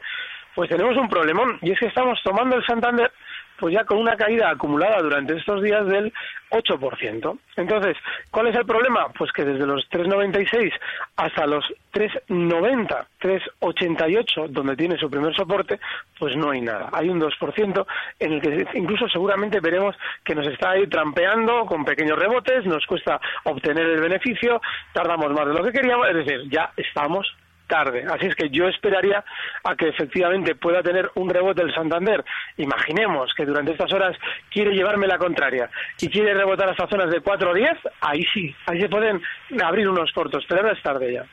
pues 0.55 0.69
tenemos 0.69 0.97
un 0.97 1.07
problemón. 1.07 1.59
Y 1.61 1.71
es 1.71 1.79
que 1.79 1.85
estamos 1.85 2.19
tomando 2.23 2.55
el 2.55 2.65
Santander 2.65 3.11
pues 3.59 3.73
ya 3.73 3.83
con 3.85 3.97
una 3.97 4.15
caída 4.15 4.49
acumulada 4.49 5.01
durante 5.01 5.35
estos 5.35 5.61
días 5.61 5.85
del 5.87 6.13
8%. 6.51 7.39
Entonces, 7.57 7.97
¿cuál 8.31 8.47
es 8.47 8.55
el 8.55 8.65
problema? 8.65 9.09
Pues 9.17 9.31
que 9.31 9.43
desde 9.43 9.65
los 9.65 9.89
3,96 9.89 10.71
hasta 11.15 11.45
los 11.45 11.65
3,90, 11.93 13.05
3,88, 13.21 14.47
donde 14.49 14.75
tiene 14.75 14.97
su 14.97 15.09
primer 15.09 15.35
soporte, 15.35 15.79
pues 16.19 16.35
no 16.35 16.51
hay 16.51 16.61
nada. 16.61 16.89
Hay 16.93 17.09
un 17.09 17.19
2% 17.19 17.85
en 18.19 18.33
el 18.33 18.41
que 18.41 18.67
incluso 18.77 19.07
seguramente 19.09 19.59
veremos 19.59 19.95
que 20.23 20.35
nos 20.35 20.47
está 20.47 20.71
ahí 20.71 20.87
trampeando 20.87 21.65
con 21.65 21.83
pequeños 21.83 22.17
rebotes, 22.17 22.65
nos 22.65 22.85
cuesta 22.85 23.19
obtener 23.43 23.85
el 23.85 24.01
beneficio, 24.01 24.61
tardamos 24.93 25.31
más 25.33 25.47
de 25.47 25.53
lo 25.53 25.63
que 25.63 25.71
queríamos, 25.71 26.07
es 26.09 26.15
decir, 26.15 26.41
ya 26.49 26.71
estamos 26.77 27.27
tarde. 27.67 28.05
Así 28.09 28.27
es 28.27 28.36
que 28.36 28.50
yo 28.50 28.67
esperaría 28.67 29.24
a 29.63 29.75
que 29.75 29.89
efectivamente 29.89 30.55
pueda 30.55 30.81
tener 30.81 31.09
un 31.15 31.29
rebote 31.29 31.62
el 31.62 31.74
Santander. 31.74 32.24
Imaginemos 32.57 33.31
que 33.36 33.45
durante 33.45 33.71
estas 33.71 33.91
horas 33.93 34.17
quiere 34.51 34.71
llevarme 34.74 35.07
la 35.07 35.17
contraria 35.17 35.69
y 36.00 36.09
quiere 36.09 36.33
rebotar 36.33 36.69
hasta 36.69 36.88
zonas 36.88 37.12
de 37.12 37.21
4 37.21 37.51
o 37.51 37.53
10, 37.53 37.69
ahí 38.01 38.24
sí, 38.33 38.55
ahí 38.65 38.81
se 38.81 38.89
pueden 38.89 39.21
abrir 39.63 39.88
unos 39.88 40.12
cortos, 40.12 40.43
pero 40.47 40.62
ahora 40.62 40.74
es 40.74 40.83
tarde 40.83 41.13
ya. 41.13 41.25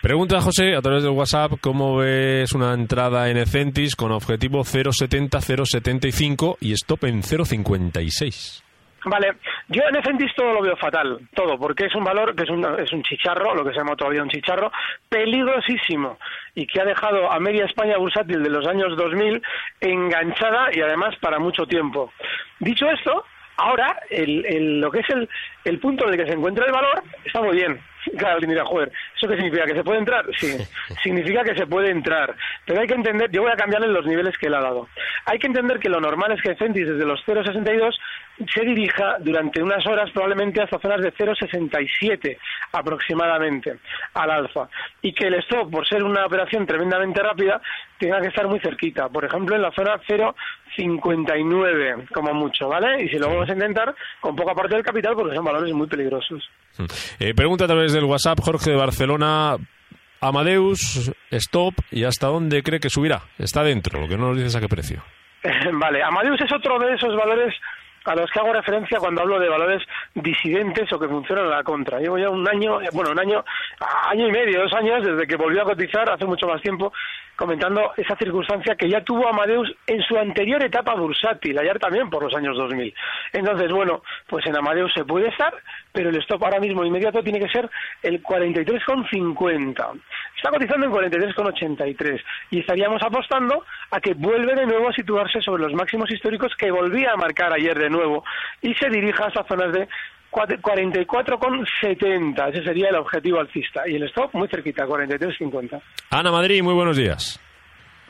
Pregunta 0.00 0.40
José 0.40 0.74
a 0.74 0.80
través 0.80 1.02
del 1.02 1.12
WhatsApp, 1.12 1.52
¿cómo 1.60 1.98
ves 1.98 2.52
una 2.52 2.72
entrada 2.72 3.28
en 3.28 3.36
Ecentis 3.36 3.96
con 3.96 4.12
objetivo 4.12 4.60
0,70, 4.60 5.28
0,75 5.30 6.56
y 6.60 6.72
stop 6.72 7.04
en 7.04 7.22
0,56? 7.22 8.69
Vale, 9.04 9.36
yo 9.68 9.82
en 9.88 9.96
Ecentis 9.96 10.34
todo 10.34 10.52
lo 10.52 10.62
veo 10.62 10.76
fatal, 10.76 11.20
todo, 11.34 11.58
porque 11.58 11.86
es 11.86 11.94
un 11.94 12.04
valor 12.04 12.34
que 12.34 12.42
es 12.42 12.50
un, 12.50 12.64
es 12.78 12.92
un 12.92 13.02
chicharro, 13.02 13.54
lo 13.54 13.64
que 13.64 13.70
se 13.70 13.78
llama 13.78 13.96
todavía 13.96 14.22
un 14.22 14.28
chicharro, 14.28 14.70
peligrosísimo 15.08 16.18
y 16.54 16.66
que 16.66 16.80
ha 16.80 16.84
dejado 16.84 17.30
a 17.32 17.40
media 17.40 17.64
España 17.64 17.96
bursátil 17.96 18.42
de 18.42 18.50
los 18.50 18.66
años 18.66 18.96
2000 18.96 19.42
enganchada 19.80 20.68
y 20.72 20.80
además 20.82 21.16
para 21.16 21.38
mucho 21.38 21.66
tiempo. 21.66 22.12
Dicho 22.58 22.90
esto, 22.90 23.24
ahora 23.56 24.00
el, 24.10 24.44
el, 24.44 24.80
lo 24.80 24.90
que 24.90 25.00
es 25.00 25.08
el, 25.10 25.28
el 25.64 25.78
punto 25.78 26.04
en 26.04 26.14
el 26.14 26.20
que 26.20 26.30
se 26.30 26.36
encuentra 26.36 26.66
el 26.66 26.72
valor 26.72 27.02
está 27.24 27.40
muy 27.40 27.56
bien, 27.56 27.80
Claro, 28.18 28.38
mira, 28.46 28.64
joder, 28.64 28.90
¿eso 29.16 29.28
qué 29.28 29.36
significa? 29.36 29.64
¿Que 29.64 29.74
se 29.74 29.84
puede 29.84 29.98
entrar? 29.98 30.26
Sí, 30.38 30.56
significa 31.02 31.44
que 31.44 31.54
se 31.54 31.66
puede 31.66 31.90
entrar. 31.90 32.34
Pero 32.66 32.80
hay 32.80 32.86
que 32.86 32.94
entender, 32.94 33.30
yo 33.30 33.42
voy 33.42 33.52
a 33.52 33.56
cambiarle 33.56 33.88
los 33.88 34.06
niveles 34.06 34.36
que 34.38 34.50
le 34.50 34.56
ha 34.56 34.60
dado. 34.60 34.88
Hay 35.26 35.38
que 35.38 35.46
entender 35.46 35.78
que 35.78 35.88
lo 35.88 36.00
normal 36.00 36.32
es 36.32 36.42
que 36.42 36.56
Centis 36.56 36.88
desde 36.88 37.04
los 37.04 37.20
0,62 37.26 37.94
se 38.52 38.62
dirija 38.62 39.16
durante 39.20 39.62
unas 39.62 39.86
horas 39.86 40.10
probablemente 40.12 40.62
hasta 40.62 40.78
zonas 40.78 41.02
de 41.02 41.12
0,67 41.12 42.38
aproximadamente 42.72 43.76
al 44.14 44.30
alfa. 44.30 44.68
Y 45.02 45.12
que 45.12 45.26
el 45.26 45.34
stop, 45.34 45.70
por 45.70 45.86
ser 45.86 46.02
una 46.02 46.24
operación 46.26 46.66
tremendamente 46.66 47.22
rápida, 47.22 47.60
tenga 47.98 48.20
que 48.20 48.28
estar 48.28 48.48
muy 48.48 48.60
cerquita. 48.60 49.08
Por 49.08 49.24
ejemplo, 49.24 49.56
en 49.56 49.62
la 49.62 49.72
zona 49.72 50.00
0,59 50.08 52.08
como 52.12 52.32
mucho, 52.32 52.68
¿vale? 52.68 53.04
Y 53.04 53.08
si 53.08 53.18
lo 53.18 53.28
vamos 53.28 53.48
a 53.48 53.52
intentar 53.52 53.94
con 54.20 54.34
poca 54.34 54.54
parte 54.54 54.74
del 54.74 54.84
capital 54.84 55.14
porque 55.14 55.36
son 55.36 55.44
valores 55.44 55.72
muy 55.74 55.86
peligrosos. 55.86 56.48
Eh, 57.18 57.34
pregunta 57.34 57.64
a 57.64 57.68
del 57.92 58.04
WhatsApp 58.04 58.40
Jorge 58.40 58.70
de 58.70 58.76
Barcelona. 58.76 59.56
Amadeus, 60.20 61.10
stop, 61.30 61.74
¿y 61.90 62.04
hasta 62.04 62.26
dónde 62.26 62.62
cree 62.62 62.80
que 62.80 62.90
subirá? 62.90 63.22
Está 63.38 63.62
dentro, 63.62 64.00
lo 64.00 64.08
que 64.08 64.18
no 64.18 64.28
nos 64.28 64.36
dices 64.36 64.54
a 64.54 64.60
qué 64.60 64.68
precio. 64.68 65.02
vale, 65.72 66.02
Amadeus 66.02 66.40
es 66.40 66.52
otro 66.52 66.78
de 66.78 66.94
esos 66.94 67.16
valores 67.16 67.54
a 68.04 68.14
los 68.14 68.30
que 68.30 68.38
hago 68.38 68.52
referencia 68.52 68.98
cuando 68.98 69.22
hablo 69.22 69.38
de 69.38 69.48
valores 69.48 69.82
disidentes 70.14 70.92
o 70.92 70.98
que 70.98 71.08
funcionan 71.08 71.46
a 71.46 71.56
la 71.56 71.62
contra. 71.62 71.98
Llevo 71.98 72.18
ya 72.18 72.30
un 72.30 72.48
año, 72.48 72.78
bueno, 72.92 73.10
un 73.10 73.18
año, 73.18 73.44
año 74.08 74.28
y 74.28 74.32
medio, 74.32 74.62
dos 74.62 74.72
años, 74.72 75.04
desde 75.04 75.26
que 75.26 75.36
volvió 75.36 75.62
a 75.62 75.66
cotizar, 75.66 76.08
hace 76.10 76.24
mucho 76.24 76.46
más 76.46 76.60
tiempo, 76.62 76.92
comentando 77.36 77.92
esa 77.96 78.16
circunstancia 78.16 78.74
que 78.74 78.88
ya 78.88 79.02
tuvo 79.02 79.26
Amadeus 79.28 79.74
en 79.86 80.02
su 80.02 80.16
anterior 80.16 80.62
etapa 80.62 80.94
bursátil, 80.94 81.58
ayer 81.58 81.78
también 81.78 82.10
por 82.10 82.22
los 82.22 82.34
años 82.34 82.56
2000. 82.56 82.94
Entonces, 83.32 83.72
bueno, 83.72 84.02
pues 84.28 84.46
en 84.46 84.56
Amadeus 84.56 84.92
se 84.92 85.04
puede 85.04 85.28
estar, 85.28 85.54
pero 85.92 86.10
el 86.10 86.16
stop 86.16 86.44
ahora 86.44 86.60
mismo 86.60 86.84
inmediato 86.84 87.22
tiene 87.22 87.40
que 87.40 87.48
ser 87.48 87.68
el 88.02 88.22
43,50. 88.22 90.00
Está 90.36 90.50
cotizando 90.50 90.86
en 90.86 90.92
43,83 90.92 92.22
y 92.50 92.60
estaríamos 92.60 93.02
apostando 93.02 93.64
a 93.90 94.00
que 94.00 94.14
vuelve 94.14 94.54
de 94.54 94.66
nuevo 94.66 94.88
a 94.88 94.92
situarse 94.92 95.40
sobre 95.40 95.62
los 95.64 95.74
máximos 95.74 96.10
históricos 96.10 96.54
que 96.56 96.70
volvía 96.70 97.12
a 97.12 97.16
marcar 97.16 97.52
ayer 97.52 97.78
de 97.78 97.89
nuevo 97.90 98.24
y 98.62 98.72
se 98.74 98.88
dirija 98.88 99.26
hasta 99.26 99.44
zonas 99.44 99.72
de 99.72 99.88
44,70. 100.30 102.48
Ese 102.50 102.62
sería 102.64 102.88
el 102.90 102.96
objetivo 102.96 103.40
alcista. 103.40 103.88
Y 103.88 103.96
el 103.96 104.04
stop 104.04 104.32
muy 104.34 104.46
cerquita, 104.48 104.86
43,50. 104.86 105.80
Ana 106.10 106.30
Madrid, 106.30 106.62
muy 106.62 106.74
buenos 106.74 106.96
días. 106.96 107.40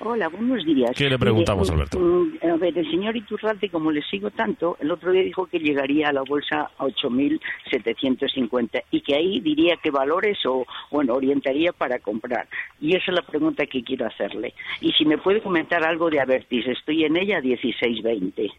Hola, 0.02 0.28
buenos 0.28 0.64
días. 0.64 0.92
¿Qué 0.96 1.10
le 1.10 1.18
preguntamos, 1.18 1.68
Eh, 1.68 1.74
Alberto? 1.74 1.98
mm, 1.98 2.38
A 2.50 2.56
ver, 2.56 2.78
el 2.78 2.90
señor 2.90 3.14
Iturralde, 3.18 3.68
como 3.68 3.92
le 3.92 4.00
sigo 4.00 4.30
tanto, 4.30 4.78
el 4.80 4.90
otro 4.90 5.12
día 5.12 5.20
dijo 5.22 5.44
que 5.46 5.58
llegaría 5.58 6.08
a 6.08 6.12
la 6.14 6.22
bolsa 6.22 6.70
a 6.78 6.84
8.750 6.86 8.82
y 8.90 9.02
que 9.02 9.14
ahí 9.14 9.40
diría 9.40 9.76
qué 9.82 9.90
valores 9.90 10.38
o, 10.46 10.64
bueno, 10.90 11.12
orientaría 11.16 11.72
para 11.72 11.98
comprar. 11.98 12.48
Y 12.80 12.96
esa 12.96 13.10
es 13.10 13.14
la 13.16 13.22
pregunta 13.26 13.66
que 13.66 13.82
quiero 13.82 14.06
hacerle. 14.06 14.54
Y 14.80 14.90
si 14.92 15.04
me 15.04 15.18
puede 15.18 15.42
comentar 15.42 15.84
algo 15.84 16.08
de 16.08 16.18
Avertis, 16.20 16.66
estoy 16.66 17.04
en 17.04 17.18
ella 17.18 17.36
a 17.36 17.42
16.20. 17.42 18.50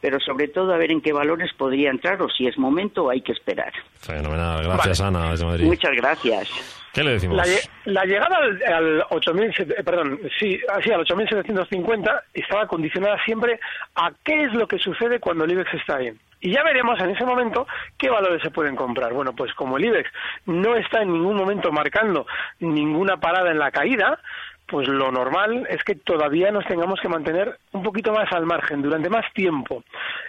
Pero 0.00 0.20
sobre 0.20 0.48
todo 0.48 0.72
a 0.72 0.76
ver 0.78 0.92
en 0.92 1.00
qué 1.00 1.12
valores 1.12 1.52
podría 1.54 1.90
entrar 1.90 2.22
o 2.22 2.28
si 2.28 2.46
es 2.46 2.56
momento 2.56 3.04
o 3.04 3.10
hay 3.10 3.20
que 3.20 3.32
esperar. 3.32 3.72
Fenomenal, 4.00 4.62
gracias 4.62 5.00
Ana 5.00 5.30
desde 5.30 5.44
Madrid. 5.44 5.64
Muchas 5.66 5.92
gracias. 5.92 6.84
¿Qué 6.94 7.02
le 7.04 7.12
decimos? 7.12 7.36
La, 7.36 7.44
lle- 7.44 7.68
la 7.84 8.04
llegada 8.04 8.36
al, 8.38 8.62
al 8.72 9.02
8.000, 9.10 9.74
eh, 9.78 9.84
perdón, 9.84 10.20
sí, 10.38 10.58
así 10.72 10.90
al 10.90 11.04
8.750 11.04 12.22
estaba 12.34 12.66
condicionada 12.66 13.16
siempre 13.24 13.60
a 13.94 14.10
qué 14.24 14.44
es 14.44 14.52
lo 14.54 14.66
que 14.66 14.78
sucede 14.78 15.20
cuando 15.20 15.44
el 15.44 15.52
IBEX 15.52 15.74
está 15.74 15.98
bien. 15.98 16.18
Y 16.40 16.52
ya 16.52 16.62
veremos 16.62 16.98
en 17.00 17.10
ese 17.10 17.24
momento 17.24 17.66
qué 17.98 18.08
valores 18.08 18.40
se 18.42 18.50
pueden 18.50 18.76
comprar. 18.76 19.12
Bueno, 19.12 19.32
pues 19.34 19.52
como 19.54 19.76
el 19.76 19.84
IBEX 19.86 20.08
no 20.46 20.76
está 20.76 21.02
en 21.02 21.12
ningún 21.12 21.36
momento 21.36 21.72
marcando 21.72 22.26
ninguna 22.60 23.16
parada 23.18 23.50
en 23.50 23.58
la 23.58 23.70
caída, 23.72 24.20
pues 24.68 24.86
lo 24.86 25.10
normal 25.10 25.66
es 25.70 25.82
que 25.82 25.94
todavía 25.94 26.50
nos 26.50 26.66
tengamos 26.66 27.00
que 27.00 27.08
mantener 27.08 27.58
un 27.72 27.82
poquito 27.82 28.12
más 28.12 28.30
al 28.32 28.44
margen 28.44 28.82
durante 28.82 29.08
más 29.08 29.24
tiempo. 29.32 29.82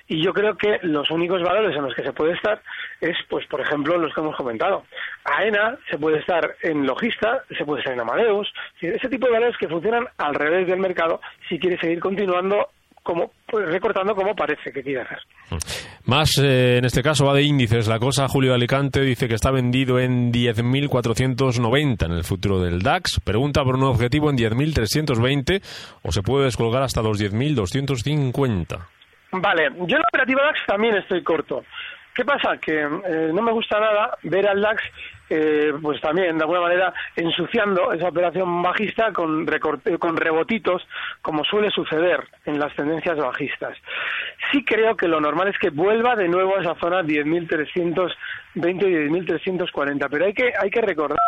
Y 0.08 0.24
yo 0.24 0.34
creo 0.34 0.56
que 0.56 0.80
los 0.84 1.12
únicos 1.12 1.44
valores 1.44 1.76
en 1.76 1.84
los 1.84 1.94
que 1.94 2.04
se 2.04 2.14
puede 2.14 2.34
estar 2.34 2.62
es, 3.02 3.18
pues, 3.30 3.46
por 3.48 3.60
ejemplo, 3.60 3.98
los 3.98 4.14
que 4.14 4.22
hemos 4.22 4.38
comentado. 4.38 4.86
AENA 5.26 5.78
se 5.90 5.98
puede 5.98 6.20
estar 6.20 6.56
en 6.64 6.86
Logista, 6.86 7.44
se 7.58 7.66
puede 7.66 7.82
estar 7.82 7.94
en 7.94 8.00
Amadeus, 8.00 8.52
ese 8.80 9.10
tipo 9.10 9.28
de 9.28 9.34
valores 9.34 9.58
que 9.58 9.68
funcionan 9.68 10.08
al 10.18 10.34
revés 10.34 10.68
del 10.68 10.80
mercado 10.80 11.20
si 11.50 11.60
quiere 11.60 11.78
seguir 11.78 12.00
continuando 12.00 12.70
como 13.04 13.32
pues, 13.46 13.68
recortando 13.70 14.16
como 14.16 14.36
parece 14.36 14.72
que 14.72 14.84
quiere 14.84 15.02
hacer. 15.02 15.20
Más, 16.10 16.40
eh, 16.40 16.78
en 16.80 16.86
este 16.86 17.04
caso, 17.04 17.28
va 17.28 17.36
de 17.36 17.44
índices. 17.44 17.88
La 17.88 18.00
cosa, 18.00 18.28
Julio 18.28 18.56
Alicante 18.56 19.02
dice 19.02 19.28
que 19.28 19.36
está 19.36 19.52
vendido 19.52 20.00
en 20.00 20.34
10.490 20.34 22.08
en 22.08 22.12
el 22.14 22.24
futuro 22.24 22.60
del 22.60 22.82
DAX. 22.82 23.20
Pregunta 23.24 23.64
por 23.64 23.76
un 23.76 23.84
objetivo 23.84 24.32
en 24.32 24.36
10.320 24.36 25.62
o 26.02 26.12
se 26.12 26.24
puede 26.24 26.46
descolgar 26.46 26.82
hasta 26.82 27.04
los 27.04 27.22
10.250. 27.22 28.88
Vale, 29.34 29.70
yo 29.86 29.98
en 29.98 30.02
la 30.02 30.08
operativa 30.12 30.42
DAX 30.46 30.60
también 30.66 30.96
estoy 30.96 31.22
corto. 31.22 31.64
¿Qué 32.20 32.26
pasa? 32.26 32.58
Que 32.58 32.82
eh, 32.82 33.32
no 33.34 33.42
me 33.42 33.54
gusta 33.54 33.80
nada 33.80 34.18
ver 34.24 34.46
al 34.46 34.60
DAX, 34.60 34.84
eh, 35.30 35.72
pues 35.82 36.02
también, 36.02 36.38
de 36.38 36.44
alguna 36.44 36.60
manera, 36.60 36.94
ensuciando 37.16 37.94
esa 37.94 38.10
operación 38.10 38.62
bajista 38.62 39.14
con, 39.14 39.48
recorte- 39.48 39.98
con 39.98 40.18
rebotitos, 40.18 40.86
como 41.22 41.46
suele 41.46 41.70
suceder 41.72 42.28
en 42.44 42.60
las 42.60 42.76
tendencias 42.76 43.16
bajistas. 43.18 43.78
Sí 44.52 44.66
creo 44.66 44.98
que 44.98 45.08
lo 45.08 45.22
normal 45.22 45.48
es 45.48 45.58
que 45.60 45.70
vuelva 45.70 46.18
de 46.18 46.28
nuevo 46.28 46.58
a 46.58 46.62
esa 46.62 46.76
zona 46.76 47.04
10.320 47.04 48.14
y 48.56 49.10
10.340, 49.10 50.08
pero 50.12 50.26
hay 50.26 50.34
que, 50.34 50.52
hay 50.62 50.70
que 50.70 50.82
recordar 50.82 51.20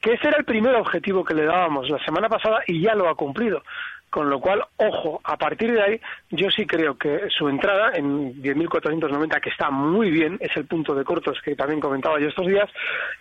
que 0.00 0.12
ese 0.12 0.28
era 0.28 0.38
el 0.38 0.44
primer 0.44 0.76
objetivo 0.76 1.24
que 1.24 1.34
le 1.34 1.44
dábamos 1.44 1.90
la 1.90 1.98
semana 2.04 2.28
pasada 2.28 2.60
y 2.68 2.80
ya 2.82 2.94
lo 2.94 3.08
ha 3.08 3.16
cumplido. 3.16 3.64
Con 4.08 4.30
lo 4.30 4.40
cual, 4.40 4.62
ojo, 4.76 5.20
a 5.24 5.36
partir 5.36 5.72
de 5.72 5.82
ahí, 5.82 6.00
yo 6.30 6.48
sí 6.50 6.64
creo 6.66 6.96
que 6.96 7.28
su 7.28 7.48
entrada 7.48 7.90
en 7.94 8.40
10.490, 8.42 9.40
que 9.40 9.50
está 9.50 9.68
muy 9.70 10.10
bien, 10.10 10.38
es 10.40 10.56
el 10.56 10.64
punto 10.64 10.94
de 10.94 11.04
cortos 11.04 11.38
que 11.42 11.54
también 11.54 11.80
comentaba 11.80 12.18
yo 12.18 12.28
estos 12.28 12.46
días, 12.46 12.70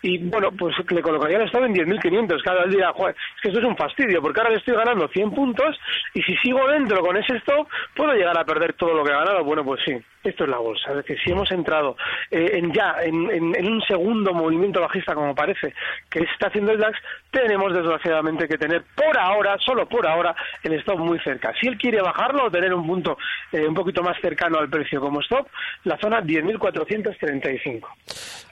y 0.01 0.19
bueno, 0.19 0.51
pues 0.57 0.73
le 0.89 1.01
colocaría 1.01 1.37
el 1.37 1.45
estado 1.45 1.65
en 1.65 1.73
10.500. 1.73 2.41
Cada 2.43 2.65
dirá, 2.65 2.93
joder, 2.93 3.15
es 3.35 3.41
que 3.41 3.47
esto 3.49 3.59
es 3.59 3.65
un 3.65 3.75
fastidio, 3.75 4.21
porque 4.21 4.39
ahora 4.39 4.51
le 4.51 4.57
estoy 4.59 4.75
ganando 4.75 5.07
100 5.09 5.31
puntos, 5.31 5.77
y 6.13 6.21
si 6.21 6.37
sigo 6.37 6.65
dentro 6.67 7.01
con 7.01 7.17
ese 7.17 7.35
stop, 7.37 7.67
puedo 7.95 8.13
llegar 8.13 8.37
a 8.37 8.45
perder 8.45 8.73
todo 8.73 8.93
lo 8.93 9.03
que 9.03 9.11
he 9.11 9.15
ganado. 9.15 9.43
Bueno, 9.43 9.65
pues 9.65 9.81
sí, 9.83 9.93
esto 10.23 10.43
es 10.45 10.49
la 10.49 10.57
bolsa. 10.59 10.91
Es 10.91 10.97
decir, 10.97 11.17
si 11.23 11.31
hemos 11.31 11.51
entrado 11.51 11.97
eh, 12.31 12.51
en 12.53 12.71
ya 12.71 12.95
en, 13.03 13.29
en- 13.31 13.55
en 13.55 13.67
un 13.73 13.81
segundo 13.81 14.33
movimiento 14.33 14.79
bajista, 14.81 15.13
como 15.13 15.35
parece 15.35 15.73
que 16.09 16.19
está 16.19 16.47
haciendo 16.47 16.71
el 16.71 16.79
DAX, 16.79 16.97
tenemos 17.35 17.73
desgraciadamente 17.73 18.47
que 18.47 18.57
tener 18.57 18.83
por 18.95 19.17
ahora, 19.19 19.57
solo 19.59 19.87
por 19.87 20.07
ahora, 20.07 20.33
el 20.63 20.73
stop 20.79 20.99
muy 20.99 21.19
cerca. 21.19 21.51
Si 21.59 21.67
él 21.67 21.77
quiere 21.77 22.01
bajarlo 22.01 22.45
o 22.45 22.51
tener 22.51 22.73
un 22.73 22.87
punto 22.87 23.17
eh, 23.51 23.67
un 23.67 23.73
poquito 23.73 24.01
más 24.01 24.15
cercano 24.21 24.57
al 24.57 24.69
precio 24.69 25.01
como 25.01 25.19
stop, 25.19 25.47
la 25.83 25.97
zona 25.97 26.21
10.435. 26.21 27.81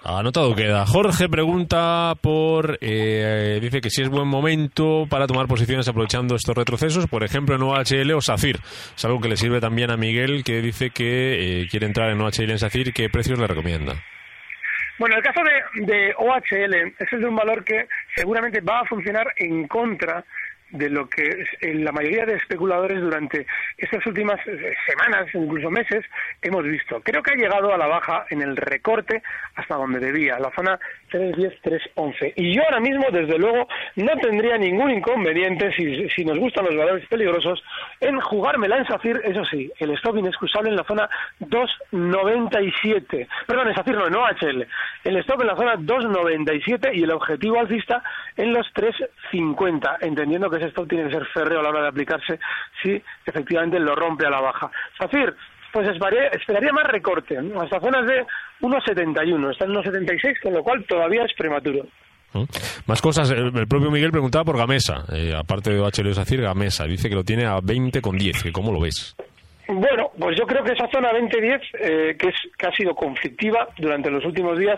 Anotado 0.03 0.53
queda. 0.53 0.85
Jorge 0.85 1.29
pregunta 1.29 2.13
por, 2.19 2.77
eh, 2.81 3.59
dice 3.61 3.79
que 3.79 3.89
si 3.89 4.01
es 4.01 4.09
buen 4.09 4.27
momento 4.27 5.05
para 5.09 5.27
tomar 5.27 5.47
posiciones 5.47 5.87
aprovechando 5.87 6.35
estos 6.35 6.55
retrocesos, 6.55 7.07
por 7.07 7.23
ejemplo 7.23 7.55
en 7.55 7.63
OHL 7.63 8.11
o 8.11 8.21
SACIR. 8.21 8.57
Es 8.97 9.05
algo 9.05 9.21
que 9.21 9.29
le 9.29 9.37
sirve 9.37 9.61
también 9.61 9.91
a 9.91 9.97
Miguel 9.97 10.43
que 10.43 10.61
dice 10.61 10.89
que 10.89 11.61
eh, 11.61 11.67
quiere 11.69 11.85
entrar 11.85 12.09
en 12.09 12.19
OHL 12.19 12.51
en 12.51 12.59
SACIR. 12.59 12.91
¿Qué 12.91 13.09
precios 13.09 13.39
le 13.39 13.47
recomienda? 13.47 13.93
Bueno, 14.99 15.15
el 15.15 15.23
caso 15.23 15.41
de, 15.43 15.85
de 15.85 16.13
OHL 16.17 16.73
es 16.99 17.13
el 17.13 17.21
de 17.21 17.27
un 17.27 17.35
valor 17.35 17.63
que 17.63 17.87
seguramente 18.15 18.61
va 18.61 18.81
a 18.81 18.85
funcionar 18.85 19.33
en 19.37 19.67
contra 19.67 20.23
de 20.73 20.89
lo 20.89 21.07
que 21.07 21.45
la 21.61 21.91
mayoría 21.91 22.25
de 22.25 22.35
especuladores 22.35 22.99
durante 22.99 23.45
estas 23.77 24.05
últimas 24.07 24.39
eh, 24.47 24.73
semanas, 24.87 25.27
incluso 25.33 25.69
meses, 25.69 26.03
hemos 26.41 26.63
visto. 26.63 26.99
Creo 27.01 27.21
que 27.21 27.33
ha 27.33 27.35
llegado 27.35 27.73
a 27.73 27.77
la 27.77 27.87
baja 27.87 28.25
en 28.29 28.41
el 28.41 28.57
recorte 28.57 29.21
hasta 29.55 29.75
donde 29.75 29.99
debía, 29.99 30.39
la 30.39 30.51
zona 30.55 30.79
310-311. 31.11 32.33
Y 32.35 32.55
yo 32.55 32.63
ahora 32.63 32.79
mismo, 32.79 33.05
desde 33.11 33.37
luego, 33.37 33.67
no 33.97 34.17
tendría 34.17 34.57
ningún 34.57 34.89
inconveniente, 34.89 35.71
si, 35.73 36.09
si 36.09 36.25
nos 36.25 36.39
gustan 36.39 36.65
los 36.65 36.75
valores 36.75 37.07
peligrosos, 37.07 37.63
en 37.99 38.19
jugármela 38.19 38.77
en 38.77 38.87
SACIR, 38.87 39.21
eso 39.25 39.45
sí, 39.45 39.71
el 39.77 39.91
stop 39.91 40.17
inexcusable 40.17 40.69
en 40.69 40.75
la 40.75 40.83
zona 40.85 41.07
297. 41.39 43.27
Perdón, 43.45 43.67
en 43.67 43.75
SACIR 43.75 43.95
no, 43.95 44.07
en 44.07 44.15
OHL. 44.15 44.67
El 45.03 45.17
stop 45.17 45.41
en 45.41 45.47
la 45.47 45.55
zona 45.55 45.75
297 45.77 46.95
y 46.95 47.03
el 47.03 47.11
objetivo 47.11 47.59
alcista 47.59 48.01
en 48.37 48.53
los 48.53 48.65
350, 48.73 49.97
entendiendo 50.01 50.49
que 50.49 50.62
esto 50.63 50.85
tiene 50.85 51.05
que 51.05 51.15
ser 51.15 51.25
férreo 51.27 51.59
a 51.59 51.63
la 51.63 51.69
hora 51.69 51.81
de 51.83 51.87
aplicarse 51.89 52.39
si 52.81 53.01
efectivamente 53.25 53.79
lo 53.79 53.95
rompe 53.95 54.25
a 54.25 54.29
la 54.29 54.41
baja. 54.41 54.71
SACIR, 54.97 55.35
pues 55.71 55.87
esperaría, 55.87 56.73
más 56.73 56.87
recorte, 56.87 57.37
hasta 57.37 57.79
zonas 57.79 58.05
de 58.05 58.25
1,71, 58.61 59.51
está 59.51 59.65
en 59.65 59.71
1,76, 59.71 60.41
con 60.41 60.53
lo 60.53 60.63
cual 60.63 60.85
todavía 60.85 61.23
es 61.23 61.33
prematuro. 61.35 61.85
¿Mm? 62.33 62.43
Más 62.85 63.01
cosas, 63.01 63.31
el 63.31 63.67
propio 63.67 63.91
Miguel 63.91 64.11
preguntaba 64.11 64.43
por 64.43 64.57
Gamesa, 64.57 65.05
eh, 65.11 65.33
aparte 65.35 65.71
de 65.71 65.79
OHL 65.79 66.13
SACIR, 66.13 66.41
Gamesa, 66.41 66.85
dice 66.85 67.09
que 67.09 67.15
lo 67.15 67.23
tiene 67.23 67.45
a 67.45 67.57
20,10, 67.57 68.51
¿cómo 68.51 68.71
lo 68.71 68.81
ves? 68.81 69.15
Bueno, 69.67 70.11
pues 70.19 70.37
yo 70.37 70.45
creo 70.45 70.63
que 70.63 70.73
esa 70.73 70.89
zona 70.91 71.11
2010, 71.13 71.61
eh, 71.79 72.17
que, 72.19 72.29
es, 72.29 72.35
que 72.57 72.67
ha 72.67 72.71
sido 72.73 72.93
conflictiva 72.93 73.67
durante 73.77 74.11
los 74.11 74.25
últimos 74.25 74.57
días, 74.59 74.77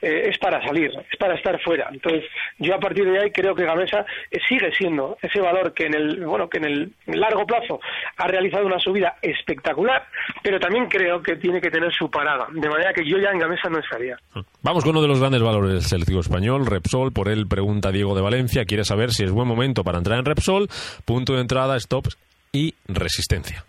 eh, 0.00 0.28
es 0.30 0.38
para 0.38 0.64
salir, 0.64 0.90
es 1.10 1.18
para 1.18 1.34
estar 1.34 1.60
fuera. 1.60 1.88
Entonces, 1.92 2.24
yo 2.58 2.74
a 2.74 2.78
partir 2.78 3.10
de 3.10 3.18
ahí 3.18 3.30
creo 3.32 3.54
que 3.54 3.64
Gamesa 3.64 4.06
eh, 4.30 4.38
sigue 4.48 4.72
siendo 4.72 5.18
ese 5.20 5.40
valor 5.40 5.74
que 5.74 5.86
en 5.86 5.94
el 5.94 6.24
bueno 6.24 6.48
que 6.48 6.58
en 6.58 6.64
el 6.64 6.92
largo 7.06 7.44
plazo 7.44 7.80
ha 8.16 8.26
realizado 8.28 8.66
una 8.66 8.78
subida 8.78 9.16
espectacular, 9.20 10.06
pero 10.42 10.60
también 10.60 10.86
creo 10.86 11.20
que 11.20 11.36
tiene 11.36 11.60
que 11.60 11.70
tener 11.70 11.92
su 11.92 12.08
parada, 12.08 12.46
de 12.52 12.68
manera 12.68 12.92
que 12.92 13.04
yo 13.04 13.18
ya 13.18 13.30
en 13.30 13.38
Gamesa 13.38 13.68
no 13.68 13.80
estaría. 13.80 14.16
Vamos 14.62 14.84
con 14.84 14.92
uno 14.92 15.02
de 15.02 15.08
los 15.08 15.18
grandes 15.18 15.42
valores 15.42 15.72
del 15.72 15.82
selectivo 15.82 16.20
español, 16.20 16.66
Repsol. 16.66 17.12
Por 17.12 17.28
él 17.28 17.46
pregunta 17.48 17.90
Diego 17.90 18.14
de 18.14 18.22
Valencia, 18.22 18.64
quiere 18.64 18.84
saber 18.84 19.10
si 19.10 19.24
es 19.24 19.32
buen 19.32 19.48
momento 19.48 19.82
para 19.82 19.98
entrar 19.98 20.18
en 20.18 20.24
Repsol, 20.24 20.68
punto 21.04 21.34
de 21.34 21.40
entrada, 21.40 21.78
stops 21.80 22.16
y 22.52 22.74
resistencia. 22.86 23.64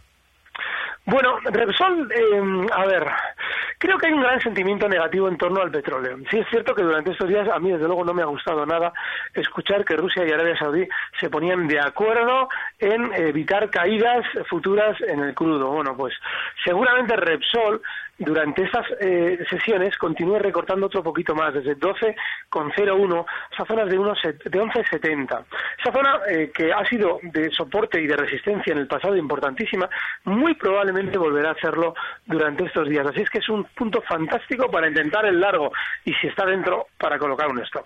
Bueno, 1.06 1.40
Repsol, 1.46 2.12
eh, 2.12 2.68
a 2.72 2.86
ver, 2.86 3.08
creo 3.80 3.98
que 3.98 4.08
hay 4.08 4.14
un 4.14 4.22
gran 4.22 4.40
sentimiento 4.40 4.88
negativo 4.88 5.28
en 5.28 5.38
torno 5.38 5.60
al 5.60 5.72
petróleo. 5.72 6.18
Sí 6.30 6.38
es 6.38 6.48
cierto 6.50 6.76
que 6.76 6.84
durante 6.84 7.12
estos 7.12 7.28
días 7.28 7.48
a 7.50 7.58
mí 7.58 7.72
desde 7.72 7.88
luego 7.88 8.06
no 8.06 8.14
me 8.14 8.22
ha 8.22 8.28
gustado 8.28 8.66
nada 8.68 8.94
escuchar 9.34 9.84
que 9.84 9.96
Rusia 9.96 10.24
y 10.28 10.32
Arabia 10.32 10.58
Saudí 10.58 10.88
se 11.20 11.30
ponían 11.30 11.68
de 11.68 11.80
acuerdo 11.80 12.50
en 12.78 13.12
evitar 13.16 13.72
caídas 13.72 14.24
futuras 14.48 14.96
en 15.02 15.22
el 15.22 15.34
crudo. 15.34 15.72
Bueno, 15.72 15.98
pues 15.98 16.14
seguramente 16.64 17.16
Repsol 17.16 17.82
durante 18.18 18.64
estas 18.64 18.86
eh, 19.00 19.40
sesiones 19.50 19.98
continúe 19.98 20.40
recortando 20.40 20.86
otro 20.86 21.04
poquito 21.04 21.34
más, 21.34 21.54
desde 21.54 21.78
12,01 21.78 23.26
a 23.58 23.66
zonas 23.66 23.90
de, 23.90 23.98
unos, 23.98 24.20
de 24.22 24.62
11,70. 24.62 25.44
Esa 25.80 25.92
zona 25.92 26.20
eh, 26.30 26.52
que 26.54 26.72
ha 26.72 26.86
sido 26.86 27.20
de 27.24 27.50
soporte 27.52 28.02
y 28.02 28.08
de 28.08 28.16
resistencia 28.16 28.74
en 28.74 28.80
el 28.80 28.88
pasado 28.88 29.18
importantísima, 29.18 29.90
muy 30.26 30.54
probablemente 30.56 31.18
volverá 31.18 31.50
a 31.50 31.54
hacerlo 31.54 31.96
durante 32.26 32.66
estos 32.66 32.88
días. 32.88 33.08
Así 33.08 33.22
es 33.22 33.30
que 33.30 33.40
es 33.40 33.50
un 33.50 33.64
punto 33.76 34.02
fantástico 34.02 34.70
para 34.70 34.88
intentar 34.88 35.26
el 35.26 35.40
largo 35.40 35.72
y 36.06 36.14
si 36.14 36.28
está 36.28 36.46
dentro, 36.46 36.88
para 36.98 37.18
colocar 37.18 37.48
un 37.50 37.60
stop. 37.64 37.86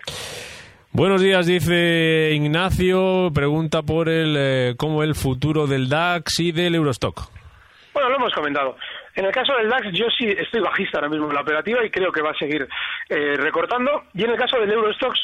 Buenos 0.92 1.20
días, 1.20 1.46
dice 1.46 2.30
Ignacio. 2.32 3.30
Pregunta 3.34 3.82
por 3.82 4.08
el 4.08 4.34
eh, 4.38 4.74
cómo 4.78 5.02
el 5.02 5.14
futuro 5.14 5.66
del 5.66 5.90
DAX 5.90 6.40
y 6.40 6.52
del 6.52 6.74
Eurostock. 6.74 7.28
Bueno, 7.92 8.08
lo 8.08 8.16
hemos 8.16 8.32
comentado. 8.32 8.76
En 9.16 9.24
el 9.24 9.32
caso 9.32 9.56
del 9.56 9.70
DAX, 9.70 9.92
yo 9.92 10.06
sí 10.10 10.28
estoy 10.28 10.60
bajista 10.60 10.98
ahora 10.98 11.08
mismo 11.08 11.26
en 11.28 11.34
la 11.34 11.40
operativa 11.40 11.82
y 11.84 11.90
creo 11.90 12.12
que 12.12 12.20
va 12.20 12.32
a 12.32 12.38
seguir 12.38 12.68
eh, 13.08 13.34
recortando. 13.36 14.04
Y 14.12 14.24
en 14.24 14.30
el 14.30 14.36
caso 14.36 14.60
del 14.60 14.70
Eurostox, 14.70 15.18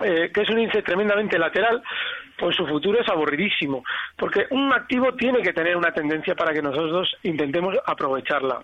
eh, 0.00 0.30
que 0.32 0.40
es 0.40 0.48
un 0.48 0.58
índice 0.58 0.82
tremendamente 0.82 1.38
lateral, 1.38 1.82
pues 2.38 2.56
su 2.56 2.66
futuro 2.66 2.98
es 2.98 3.08
aburridísimo, 3.10 3.84
porque 4.16 4.46
un 4.48 4.72
activo 4.72 5.12
tiene 5.14 5.42
que 5.42 5.52
tener 5.52 5.76
una 5.76 5.92
tendencia 5.92 6.34
para 6.34 6.54
que 6.54 6.62
nosotros 6.62 7.14
intentemos 7.22 7.76
aprovecharla. 7.84 8.62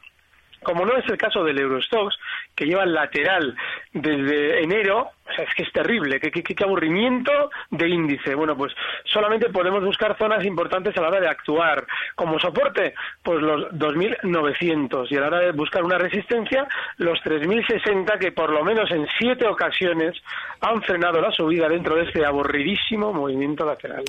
Como 0.63 0.85
no 0.85 0.97
es 0.97 1.05
el 1.09 1.17
caso 1.17 1.45
del 1.45 1.59
Eurostox, 1.59 2.17
que 2.55 2.67
lleva 2.67 2.87
lateral 2.87 3.55
desde 3.93 4.63
enero, 4.63 5.11
o 5.29 5.33
sea, 5.35 5.45
es 5.45 5.55
que 5.55 5.63
es 5.63 5.73
terrible, 5.73 6.19
qué, 6.21 6.31
qué, 6.31 6.65
aburrimiento 6.65 7.51
de 7.71 7.89
índice. 7.89 8.35
Bueno, 8.35 8.57
pues 8.57 8.73
solamente 9.05 9.51
podemos 9.51 9.85
buscar 9.85 10.17
zonas 10.17 10.45
importantes 10.45 10.97
a 10.97 11.03
la 11.03 11.09
hora 11.09 11.21
de 11.21 11.29
actuar. 11.29 11.87
Como 12.15 12.39
soporte, 12.39 12.95
pues 13.23 13.43
los 13.43 13.71
2.900 13.73 15.07
y 15.11 15.17
a 15.17 15.21
la 15.21 15.27
hora 15.27 15.41
de 15.41 15.53
buscar 15.53 15.85
una 15.85 15.99
resistencia, 15.99 16.67
los 16.99 17.19
3.060 17.21 18.19
que 18.19 18.33
por 18.33 18.51
lo 18.51 18.65
menos 18.65 18.91
en 18.91 19.07
siete 19.19 19.47
ocasiones 19.47 20.15
han 20.61 20.83
frenado 20.83 21.21
la 21.21 21.31
subida 21.33 21.69
dentro 21.69 21.97
de 21.97 22.05
este 22.05 22.25
aburridísimo 22.25 23.13
movimiento 23.13 23.65
lateral. 23.67 24.05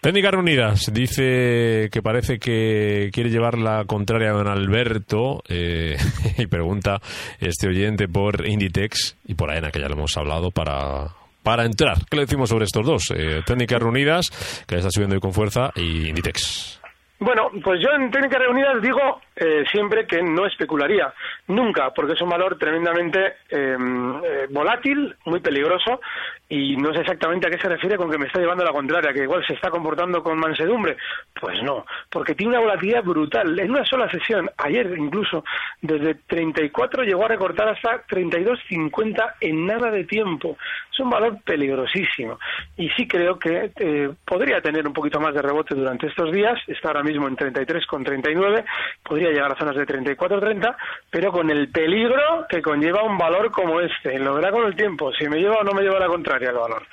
Técnicas 0.00 0.30
Reunidas 0.30 0.90
dice 0.92 1.88
que 1.90 2.02
parece 2.02 2.38
que 2.38 3.10
quiere 3.12 3.30
llevar 3.30 3.58
la 3.58 3.84
contraria 3.84 4.30
a 4.30 4.32
don 4.34 4.46
Alberto 4.46 5.42
eh, 5.48 5.96
y 6.38 6.46
pregunta 6.46 7.00
este 7.40 7.66
oyente 7.68 8.06
por 8.06 8.46
Inditex 8.46 9.16
y 9.26 9.34
por 9.34 9.50
AENA, 9.50 9.72
que 9.72 9.80
ya 9.80 9.88
lo 9.88 9.94
hemos 9.94 10.16
hablado, 10.16 10.52
para, 10.52 11.16
para 11.42 11.64
entrar. 11.64 12.06
¿Qué 12.08 12.16
le 12.16 12.22
decimos 12.22 12.48
sobre 12.48 12.66
estos 12.66 12.86
dos? 12.86 13.10
Eh, 13.10 13.42
técnicas 13.44 13.80
Reunidas, 13.82 14.30
que 14.68 14.76
está 14.76 14.90
subiendo 14.92 15.16
hoy 15.16 15.20
con 15.20 15.32
fuerza, 15.32 15.72
y 15.74 16.08
Inditex. 16.08 16.77
Bueno, 17.20 17.50
pues 17.64 17.80
yo 17.80 17.90
en 17.90 18.10
técnicas 18.12 18.40
reunidas 18.40 18.80
digo 18.80 19.20
eh, 19.34 19.64
siempre 19.70 20.06
que 20.06 20.22
no 20.22 20.46
especularía, 20.46 21.12
nunca, 21.48 21.90
porque 21.90 22.12
es 22.12 22.20
un 22.20 22.28
valor 22.28 22.56
tremendamente 22.58 23.36
em, 23.48 24.16
eh, 24.24 24.46
volátil, 24.50 25.14
muy 25.24 25.40
peligroso, 25.40 26.00
y 26.48 26.76
no 26.76 26.92
sé 26.94 27.00
exactamente 27.00 27.46
a 27.46 27.50
qué 27.50 27.58
se 27.58 27.68
refiere 27.68 27.96
con 27.96 28.10
que 28.10 28.18
me 28.18 28.26
está 28.26 28.40
llevando 28.40 28.64
a 28.64 28.68
la 28.68 28.72
contraria, 28.72 29.12
que 29.12 29.24
igual 29.24 29.44
se 29.46 29.52
está 29.54 29.70
comportando 29.70 30.22
con 30.22 30.38
mansedumbre. 30.38 30.96
Pues 31.38 31.62
no, 31.62 31.84
porque 32.10 32.34
tiene 32.34 32.52
una 32.52 32.60
volatilidad 32.60 33.02
brutal. 33.02 33.58
En 33.58 33.70
una 33.70 33.84
sola 33.84 34.10
sesión, 34.10 34.50
ayer 34.56 34.92
incluso, 34.96 35.44
desde 35.82 36.14
34 36.14 37.04
llegó 37.04 37.26
a 37.26 37.28
recortar 37.28 37.68
hasta 37.68 38.06
32.50 38.06 39.34
en 39.40 39.66
nada 39.66 39.90
de 39.90 40.04
tiempo. 40.04 40.56
Es 40.90 40.98
un 41.00 41.10
valor 41.10 41.38
peligrosísimo. 41.44 42.38
Y 42.76 42.88
sí 42.90 43.06
creo 43.06 43.38
que 43.38 43.70
eh, 43.76 44.10
podría 44.24 44.60
tener 44.60 44.86
un 44.86 44.94
poquito 44.94 45.20
más 45.20 45.34
de 45.34 45.42
rebote 45.42 45.74
durante 45.74 46.06
estos 46.06 46.32
días. 46.32 46.58
Está 46.66 46.88
ahora 46.88 47.02
mismo 47.08 47.28
en 47.28 47.36
33,39. 47.36 48.64
Podría 49.02 49.30
llegar 49.30 49.52
a 49.52 49.58
zonas 49.58 49.76
de 49.76 49.86
34-30, 49.86 50.76
pero 51.10 51.32
con 51.32 51.50
el 51.50 51.68
peligro 51.68 52.46
que 52.48 52.62
conlleva 52.62 53.02
un 53.02 53.18
valor 53.18 53.50
como 53.50 53.80
este. 53.80 54.18
Lo 54.18 54.34
verá 54.34 54.50
con 54.50 54.66
el 54.66 54.76
tiempo, 54.76 55.12
si 55.14 55.28
me 55.28 55.38
lleva 55.38 55.56
o 55.56 55.64
no 55.64 55.72
me 55.72 55.82
lleva 55.82 55.98
la 55.98 56.06
contraria 56.06 56.50
el 56.50 56.56
valor. 56.56 56.86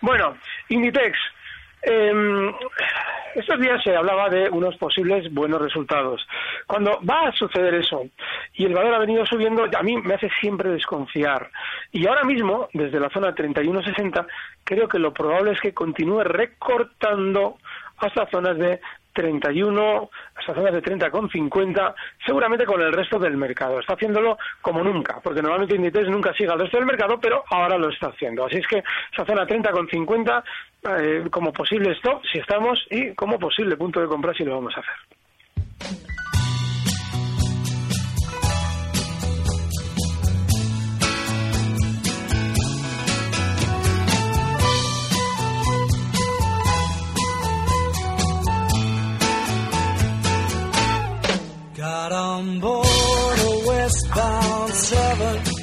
Bueno, 0.00 0.36
Inditex. 0.68 1.18
Eh, 1.82 2.50
estos 3.34 3.60
días 3.60 3.80
se 3.84 3.94
hablaba 3.94 4.28
de 4.28 4.50
unos 4.50 4.76
posibles 4.78 5.32
buenos 5.32 5.60
resultados. 5.60 6.26
Cuando 6.66 6.98
va 7.08 7.28
a 7.28 7.32
suceder 7.32 7.74
eso 7.74 8.06
y 8.54 8.64
el 8.64 8.74
valor 8.74 8.94
ha 8.94 8.98
venido 8.98 9.24
subiendo, 9.26 9.64
a 9.64 9.82
mí 9.82 9.96
me 9.98 10.14
hace 10.14 10.28
siempre 10.40 10.70
desconfiar. 10.70 11.50
Y 11.92 12.06
ahora 12.06 12.24
mismo, 12.24 12.68
desde 12.72 12.98
la 12.98 13.10
zona 13.10 13.34
31.60, 13.34 14.26
creo 14.64 14.88
que 14.88 14.98
lo 14.98 15.12
probable 15.12 15.52
es 15.52 15.60
que 15.60 15.74
continúe 15.74 16.24
recortando 16.24 17.58
hasta 17.98 18.28
zonas 18.30 18.58
de 18.58 18.80
31, 19.12 20.10
hasta 20.36 20.54
zonas 20.54 20.72
de 20.72 20.82
30,50, 20.82 21.94
seguramente 22.24 22.64
con 22.64 22.80
el 22.80 22.92
resto 22.92 23.18
del 23.18 23.36
mercado. 23.36 23.80
Está 23.80 23.94
haciéndolo 23.94 24.38
como 24.60 24.82
nunca, 24.82 25.20
porque 25.22 25.42
normalmente 25.42 25.76
Inditex 25.76 26.08
nunca 26.08 26.32
sigue 26.34 26.50
al 26.50 26.60
resto 26.60 26.76
del 26.76 26.86
mercado, 26.86 27.18
pero 27.20 27.44
ahora 27.50 27.76
lo 27.78 27.88
está 27.90 28.08
haciendo. 28.08 28.46
Así 28.46 28.56
es 28.56 28.66
que 28.66 28.82
esa 29.12 29.24
zona 29.24 29.46
30,50 29.46 30.42
eh, 31.00 31.24
como 31.30 31.52
posible 31.52 31.92
stop 31.92 32.22
si 32.30 32.38
estamos 32.38 32.86
y 32.90 33.14
como 33.14 33.38
posible 33.38 33.76
punto 33.76 34.00
de 34.00 34.06
compra 34.06 34.32
si 34.34 34.44
lo 34.44 34.54
vamos 34.54 34.74
a 34.76 34.80
hacer. 34.80 36.17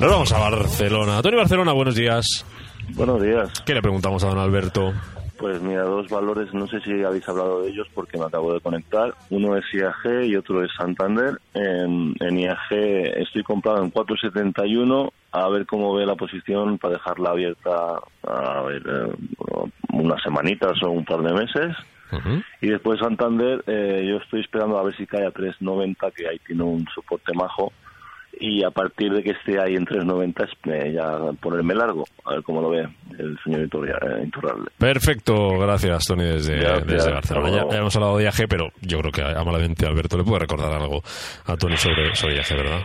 Barcelona. 0.07 1.21
Tony 1.21 1.35
Barcelona, 1.35 1.73
buenos 1.73 1.95
días. 1.95 2.45
Buenos 2.89 3.21
días. 3.21 3.51
¿Qué 3.65 3.73
le 3.73 3.81
preguntamos 3.81 4.23
a 4.23 4.27
don 4.27 4.37
Alberto? 4.37 4.93
Pues 5.37 5.59
mira, 5.61 5.81
dos 5.83 6.07
valores, 6.09 6.53
no 6.53 6.67
sé 6.67 6.79
si 6.81 7.03
habéis 7.03 7.27
hablado 7.27 7.61
de 7.61 7.69
ellos 7.69 7.87
porque 7.93 8.17
me 8.17 8.25
acabo 8.25 8.53
de 8.53 8.61
conectar. 8.61 9.15
Uno 9.31 9.57
es 9.57 9.65
IAG 9.73 10.25
y 10.25 10.35
otro 10.35 10.63
es 10.63 10.71
Santander. 10.77 11.39
En, 11.53 12.15
IAG 12.19 12.71
estoy 12.71 13.43
comprado 13.43 13.83
en 13.83 13.89
471, 13.89 15.11
a 15.31 15.49
ver 15.49 15.65
cómo 15.65 15.95
ve 15.95 16.05
la 16.05 16.15
posición 16.15 16.77
para 16.77 16.93
dejarla 16.93 17.31
abierta 17.31 17.99
a 18.23 18.61
ver, 18.61 18.83
eh, 18.87 19.67
unas 19.91 20.21
semanitas 20.21 20.81
o 20.83 20.91
un 20.91 21.03
par 21.03 21.21
de 21.21 21.33
meses. 21.33 21.75
Y 22.61 22.67
después 22.67 22.99
Santander, 22.99 23.61
eh, 23.67 24.05
yo 24.07 24.17
estoy 24.17 24.41
esperando 24.41 24.77
a 24.77 24.83
ver 24.83 24.95
si 24.95 25.05
cae 25.05 25.25
a 25.25 25.31
390, 25.31 26.11
que 26.11 26.27
ahí 26.27 26.39
tiene 26.45 26.63
un 26.63 26.85
soporte 26.93 27.33
majo 27.33 27.73
y 28.39 28.63
a 28.63 28.71
partir 28.71 29.11
de 29.13 29.23
que 29.23 29.31
esté 29.31 29.59
ahí 29.59 29.75
en 29.75 29.85
3.90 29.85 30.47
eh, 30.65 30.93
ya 30.93 31.31
ponerme 31.39 31.73
largo, 31.73 32.05
a 32.25 32.35
ver 32.35 32.43
cómo 32.43 32.61
lo 32.61 32.69
ve 32.69 32.87
el 33.17 33.37
señor 33.43 33.61
eh, 33.61 34.23
Iturralde. 34.25 34.71
Perfecto, 34.77 35.57
gracias 35.59 36.05
Tony 36.05 36.23
desde, 36.23 36.63
Barcelona. 36.63 37.67
Ya, 37.69 37.77
hemos 37.77 37.95
hablado 37.95 38.17
de 38.17 38.25
IAG, 38.25 38.47
pero 38.49 38.69
yo 38.81 38.99
creo 38.99 39.11
que 39.11 39.21
amalamente 39.21 39.85
Alberto 39.85 40.17
le 40.17 40.23
puede 40.23 40.39
recordar 40.39 40.73
algo 40.73 41.01
a 41.45 41.55
Tony 41.57 41.77
sobre, 41.77 42.15
sobre 42.15 42.35
IAG, 42.35 42.55
¿verdad? 42.55 42.81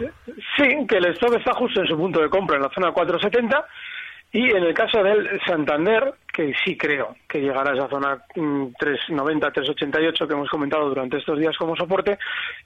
Sí, 0.56 0.86
que 0.88 0.96
el 0.96 1.06
stock 1.12 1.34
está 1.36 1.54
justo 1.54 1.80
en 1.80 1.86
su 1.86 1.96
punto 1.96 2.20
de 2.20 2.28
compra, 2.28 2.56
en 2.56 2.62
la 2.62 2.70
zona 2.70 2.92
470 2.92 3.64
y 4.33 4.51
en 4.51 4.62
el 4.62 4.75
caso 4.75 5.03
del 5.03 5.40
Santander, 5.45 6.14
que 6.33 6.55
sí 6.64 6.77
creo 6.77 7.16
que 7.29 7.40
llegará 7.40 7.73
a 7.73 7.75
esa 7.75 7.88
zona 7.88 8.23
390, 8.33 9.49
mm, 9.49 9.53
388 9.53 10.29
que 10.29 10.35
hemos 10.35 10.49
comentado 10.49 10.88
durante 10.88 11.19
estos 11.19 11.38
días 11.38 11.57
como 11.57 11.75
soporte, 11.75 12.16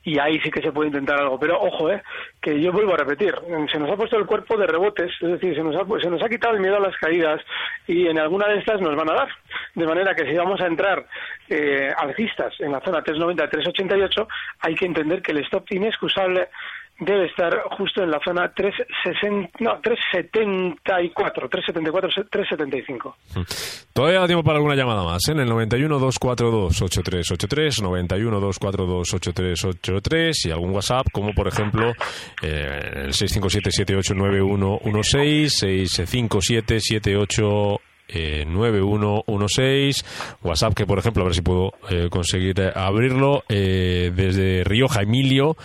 y 0.02 0.18
ahí 0.18 0.38
sí 0.40 0.50
que 0.50 0.60
se 0.60 0.72
puede 0.72 0.88
intentar 0.88 1.18
algo. 1.20 1.40
Pero 1.40 1.58
ojo, 1.58 1.90
eh, 1.90 2.02
que 2.42 2.60
yo 2.60 2.70
vuelvo 2.70 2.92
a 2.92 2.98
repetir, 2.98 3.34
se 3.72 3.78
nos 3.78 3.90
ha 3.90 3.96
puesto 3.96 4.18
el 4.18 4.26
cuerpo 4.26 4.58
de 4.58 4.66
rebotes, 4.66 5.10
es 5.20 5.28
decir, 5.28 5.54
se 5.54 5.62
nos 5.62 5.74
ha, 5.76 6.00
se 6.00 6.10
nos 6.10 6.22
ha 6.22 6.28
quitado 6.28 6.54
el 6.54 6.60
miedo 6.60 6.76
a 6.76 6.80
las 6.80 6.96
caídas 6.98 7.40
y 7.86 8.08
en 8.08 8.18
alguna 8.18 8.46
de 8.48 8.58
estas 8.58 8.82
nos 8.82 8.94
van 8.94 9.10
a 9.10 9.14
dar. 9.14 9.28
De 9.74 9.86
manera 9.86 10.14
que 10.14 10.26
si 10.26 10.36
vamos 10.36 10.60
a 10.60 10.66
entrar 10.66 11.06
eh, 11.48 11.90
alcistas 11.96 12.54
en 12.60 12.72
la 12.72 12.80
zona 12.80 13.02
390, 13.02 13.48
388, 13.48 14.28
hay 14.60 14.74
que 14.74 14.86
entender 14.86 15.22
que 15.22 15.32
el 15.32 15.38
stop 15.38 15.64
inexcusable 15.70 16.48
debe 16.98 17.26
estar 17.26 17.62
justo 17.76 18.02
en 18.02 18.10
la 18.10 18.20
zona 18.24 18.52
360, 18.52 19.58
no, 19.60 19.80
374, 19.80 21.48
374, 21.48 22.26
375. 22.30 23.16
Todavía 23.92 24.20
da 24.20 24.26
tiempo 24.26 24.44
para 24.44 24.56
alguna 24.56 24.74
llamada 24.74 25.04
más, 25.04 25.28
¿eh? 25.28 25.32
en 25.32 25.40
el 25.40 25.48
91 25.48 25.98
242 25.98 26.82
8383, 26.82 27.82
91 27.82 28.40
242 28.40 29.14
8383 29.14 30.46
y 30.46 30.50
algún 30.50 30.70
WhatsApp, 30.70 31.06
como 31.12 31.32
por 31.32 31.48
ejemplo 31.48 31.92
eh, 32.42 33.04
el 33.06 33.12
657 33.12 33.70
789116, 33.70 35.52
657 35.52 36.80
78 36.80 37.80
eh, 38.08 38.44
9116, 38.46 40.38
WhatsApp 40.42 40.74
que 40.74 40.86
por 40.86 40.98
ejemplo, 40.98 41.22
a 41.22 41.26
ver 41.26 41.34
si 41.34 41.42
puedo 41.42 41.72
eh, 41.90 42.08
conseguir 42.10 42.60
eh, 42.60 42.72
abrirlo, 42.74 43.44
eh, 43.48 44.10
desde 44.14 44.64
Rioja 44.64 45.02
Emilio, 45.02 45.56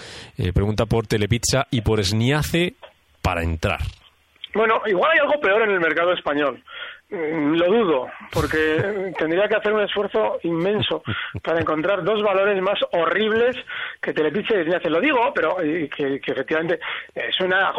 pregunta 0.54 0.86
por 0.86 1.08
Telepizza 1.08 1.68
y 1.70 1.82
por 1.82 2.04
Sniace 2.04 2.76
para 3.22 3.44
entrar. 3.44 3.80
Bueno, 4.54 4.82
igual 4.88 5.12
hay 5.12 5.20
algo 5.20 5.40
peor 5.40 5.64
en 5.64 5.72
el 5.72 5.80
mercado 5.80 6.14
español. 6.14 6.64
Mm, 7.12 7.56
lo 7.56 7.66
dudo, 7.66 8.08
porque 8.32 9.12
tendría 9.18 9.48
que 9.48 9.56
hacer 9.56 9.74
un 9.74 9.82
esfuerzo 9.82 10.38
inmenso 10.44 11.02
para 11.42 11.60
encontrar 11.60 12.04
dos 12.04 12.22
valores 12.22 12.62
más 12.62 12.78
horribles 12.92 13.56
que 14.00 14.14
Telepizza 14.14 14.54
y 14.54 14.66
Disney. 14.66 14.80
Lo 14.92 15.02
digo, 15.02 15.34
pero 15.34 15.58
que, 15.58 16.22
efectivamente 16.24 16.80
eh, 17.16 17.30
suena, 17.36 17.74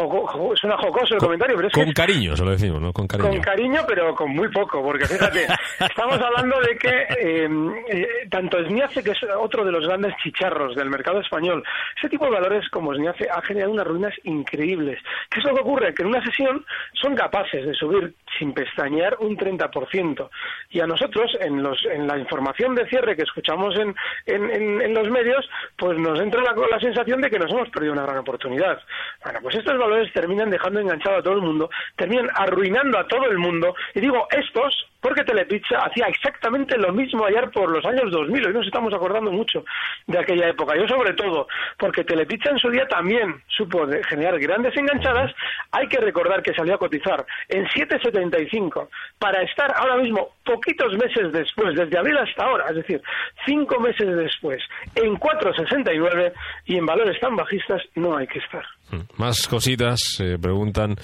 suena 0.55 0.77
jocoso 0.77 1.13
el 1.13 1.19
comentario. 1.21 1.55
Pero 1.55 1.69
es 1.69 1.73
con 1.73 1.93
cariño, 1.93 2.35
se 2.35 2.43
lo 2.43 2.51
decimos, 2.51 2.81
¿no? 2.81 2.91
Con 2.91 3.07
cariño. 3.07 3.29
Con 3.29 3.39
cariño, 3.39 3.81
pero 3.87 4.13
con 4.13 4.31
muy 4.31 4.49
poco, 4.49 4.83
porque 4.83 5.05
fíjate, 5.05 5.47
estamos 5.79 6.19
hablando 6.19 6.59
de 6.59 6.77
que 6.77 7.43
em, 7.45 7.73
eh, 7.87 8.07
tanto 8.29 8.61
Sniace, 8.65 9.01
que 9.01 9.11
es 9.11 9.19
otro 9.39 9.63
de 9.63 9.71
los 9.71 9.87
grandes 9.87 10.13
chicharros 10.21 10.75
del 10.75 10.89
mercado 10.89 11.21
español, 11.21 11.63
ese 11.97 12.09
tipo 12.09 12.25
de 12.25 12.31
valores 12.31 12.67
como 12.69 12.93
Sniace 12.93 13.29
ha 13.29 13.41
generado 13.43 13.71
unas 13.71 13.87
ruinas 13.87 14.13
increíbles. 14.25 14.99
¿Qué 15.29 15.39
es 15.39 15.45
lo 15.45 15.55
que 15.55 15.61
ocurre? 15.61 15.93
Que 15.93 16.01
en 16.01 16.09
una 16.09 16.21
sesión 16.25 16.65
son 17.01 17.15
capaces 17.15 17.65
de 17.65 17.73
subir 17.75 18.13
sin 18.37 18.53
pestañear 18.53 19.17
un 19.19 19.37
30%. 19.37 20.29
Y 20.69 20.79
a 20.79 20.87
nosotros, 20.87 21.35
en, 21.39 21.61
los, 21.61 21.85
en 21.85 22.07
la 22.07 22.17
información 22.17 22.75
de 22.75 22.87
cierre 22.87 23.15
que 23.15 23.23
escuchamos 23.23 23.75
en, 23.77 23.95
en, 24.25 24.93
los 24.93 25.09
medios, 25.09 25.49
pues 25.77 25.97
nos 25.97 26.19
entra 26.19 26.41
la, 26.41 26.53
la, 26.53 26.79
sensación 26.79 27.21
de 27.21 27.29
que 27.29 27.39
nos 27.39 27.51
hemos 27.51 27.69
perdido 27.69 27.93
una 27.93 28.03
gran 28.03 28.17
oportunidad. 28.19 28.81
Bueno, 29.23 29.39
pues 29.41 29.55
estos 29.55 29.77
valores 29.77 30.11
terminan 30.13 30.49
dejando 30.49 30.79
enganchado 30.79 31.17
a 31.17 31.23
todo 31.23 31.35
el 31.35 31.41
mundo, 31.41 31.69
terminan 31.95 32.29
arruinando 32.35 32.97
a 32.97 33.07
todo 33.07 33.25
el 33.25 33.37
mundo. 33.37 33.75
Y 33.93 34.01
digo, 34.01 34.27
estos, 34.31 34.90
porque 35.01 35.23
Telepizza 35.23 35.79
hacía 35.79 36.05
exactamente 36.05 36.77
lo 36.77 36.93
mismo 36.93 37.25
ayer 37.25 37.49
por 37.49 37.69
los 37.71 37.83
años 37.85 38.11
2000, 38.11 38.47
hoy 38.47 38.53
nos 38.53 38.65
estamos 38.65 38.93
acordando 38.93 39.31
mucho 39.31 39.65
de 40.07 40.19
aquella 40.19 40.49
época. 40.49 40.75
Yo 40.77 40.87
sobre 40.87 41.13
todo, 41.13 41.47
porque 41.77 42.03
Telepizza 42.03 42.51
en 42.51 42.59
su 42.59 42.69
día 42.69 42.87
también 42.87 43.41
supo 43.47 43.87
generar 44.07 44.39
grandes 44.39 44.77
enganchadas, 44.77 45.33
hay 45.71 45.87
que 45.87 45.97
recordar 45.97 46.43
que 46.43 46.53
salió 46.53 46.75
a 46.75 46.77
cotizar 46.77 47.25
en 47.49 47.65
7,75 47.65 48.87
para 49.17 49.41
estar 49.41 49.73
ahora 49.75 49.97
mismo, 49.97 50.35
poquitos 50.45 50.93
meses 50.97 51.31
después, 51.31 51.75
desde 51.75 51.97
abril 51.97 52.17
hasta 52.17 52.43
ahora, 52.43 52.65
es 52.69 52.75
decir, 52.75 53.01
cinco 53.45 53.79
meses 53.79 54.15
después, 54.15 54.61
en 54.95 55.17
4,69 55.17 56.33
y 56.65 56.77
en 56.77 56.85
valores 56.85 57.19
tan 57.19 57.35
bajistas 57.35 57.81
no 57.95 58.15
hay 58.15 58.27
que 58.27 58.39
estar. 58.39 58.65
Mm. 58.91 58.99
Más 59.17 59.47
cositas, 59.47 60.19
eh, 60.19 60.37
preguntan 60.41 60.95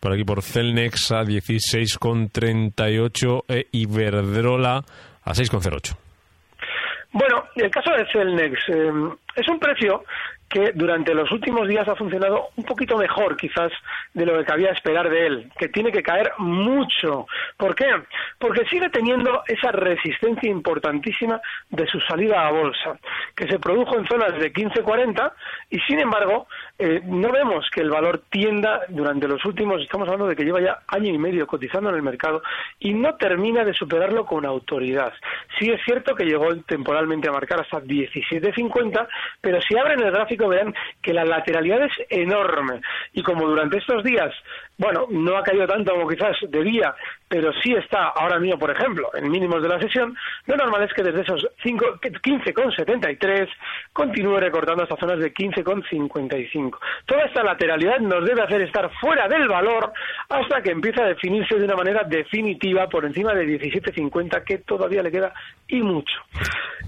por 0.00 0.12
aquí 0.12 0.24
por 0.24 0.42
Celnex 0.42 1.12
a 1.12 1.22
16,38 1.22 3.44
e 3.48 3.68
Iberdrola 3.72 4.84
a 5.22 5.32
6,08. 5.32 5.96
Bueno, 7.12 7.44
el 7.54 7.70
caso 7.70 7.92
de 7.92 8.04
Celnex 8.12 8.58
eh, 8.68 8.92
es 9.36 9.48
un 9.48 9.58
precio 9.58 10.04
que 10.48 10.72
durante 10.74 11.14
los 11.14 11.30
últimos 11.32 11.66
días 11.66 11.88
ha 11.88 11.96
funcionado 11.96 12.48
un 12.56 12.64
poquito 12.64 12.96
mejor 12.96 13.36
quizás 13.36 13.72
de 14.14 14.24
lo 14.24 14.38
que 14.38 14.44
cabía 14.44 14.70
esperar 14.70 15.10
de 15.10 15.26
él, 15.26 15.52
que 15.58 15.68
tiene 15.68 15.90
que 15.90 16.02
caer 16.02 16.32
mucho. 16.38 17.26
¿Por 17.56 17.74
qué? 17.74 17.86
Porque 18.38 18.64
sigue 18.66 18.88
teniendo 18.90 19.42
esa 19.46 19.72
resistencia 19.72 20.48
importantísima 20.48 21.40
de 21.70 21.86
su 21.86 22.00
salida 22.00 22.46
a 22.46 22.52
bolsa, 22.52 22.98
que 23.34 23.48
se 23.48 23.58
produjo 23.58 23.98
en 23.98 24.06
zonas 24.06 24.38
de 24.38 24.52
15-40 24.52 25.32
y 25.70 25.80
sin 25.80 25.98
embargo 25.98 26.46
eh, 26.78 27.00
no 27.04 27.32
vemos 27.32 27.68
que 27.70 27.80
el 27.80 27.90
valor 27.90 28.22
tienda 28.30 28.82
durante 28.88 29.26
los 29.26 29.44
últimos, 29.44 29.82
estamos 29.82 30.06
hablando 30.06 30.28
de 30.28 30.36
que 30.36 30.44
lleva 30.44 30.60
ya 30.60 30.78
año 30.88 31.12
y 31.12 31.18
medio 31.18 31.46
cotizando 31.46 31.90
en 31.90 31.96
el 31.96 32.02
mercado 32.02 32.42
y 32.78 32.94
no 32.94 33.16
termina 33.16 33.64
de 33.64 33.74
superarlo 33.74 34.24
con 34.26 34.46
autoridad. 34.46 35.12
Sí 35.58 35.70
es 35.70 35.80
cierto 35.84 36.14
que 36.14 36.24
llegó 36.24 36.54
temporalmente 36.66 37.28
a 37.28 37.32
marcar 37.32 37.60
hasta 37.60 37.80
17.50, 37.80 39.08
pero 39.40 39.60
si 39.60 39.76
abren 39.76 40.00
el 40.00 40.12
gráfico 40.12 40.35
vean 40.44 40.74
que 41.02 41.12
la 41.12 41.24
lateralidad 41.24 41.82
es 41.82 41.92
enorme. 42.10 42.80
Y 43.12 43.22
como 43.22 43.46
durante 43.46 43.78
estos 43.78 44.04
días, 44.04 44.32
bueno, 44.78 45.06
no 45.10 45.36
ha 45.36 45.42
caído 45.42 45.66
tanto 45.66 45.92
como 45.92 46.06
quizás 46.08 46.36
debía, 46.48 46.94
pero 47.28 47.50
sí 47.62 47.72
está 47.72 48.08
ahora 48.08 48.38
mismo, 48.38 48.58
por 48.58 48.70
ejemplo, 48.70 49.08
en 49.14 49.30
mínimos 49.30 49.62
de 49.62 49.68
la 49.68 49.80
sesión, 49.80 50.14
lo 50.46 50.56
normal 50.56 50.82
es 50.82 50.92
que 50.92 51.02
desde 51.02 51.22
esos 51.22 51.48
15,73 51.64 53.48
continúe 53.92 54.36
recortando 54.38 54.82
hasta 54.82 54.96
zonas 54.96 55.18
de 55.18 55.32
15,55. 55.32 56.78
Toda 57.06 57.24
esta 57.24 57.42
lateralidad 57.42 58.00
nos 58.00 58.26
debe 58.26 58.42
hacer 58.42 58.60
estar 58.62 58.90
fuera 59.00 59.26
del 59.28 59.48
valor 59.48 59.92
hasta 60.28 60.60
que 60.62 60.72
empiece 60.72 61.00
a 61.00 61.06
definirse 61.06 61.56
de 61.56 61.64
una 61.64 61.76
manera 61.76 62.04
definitiva 62.04 62.86
por 62.88 63.06
encima 63.06 63.32
de 63.32 63.46
17,50 63.46 64.44
que 64.44 64.58
todavía 64.58 65.02
le 65.02 65.10
queda 65.10 65.32
y 65.68 65.80
mucho. 65.80 66.14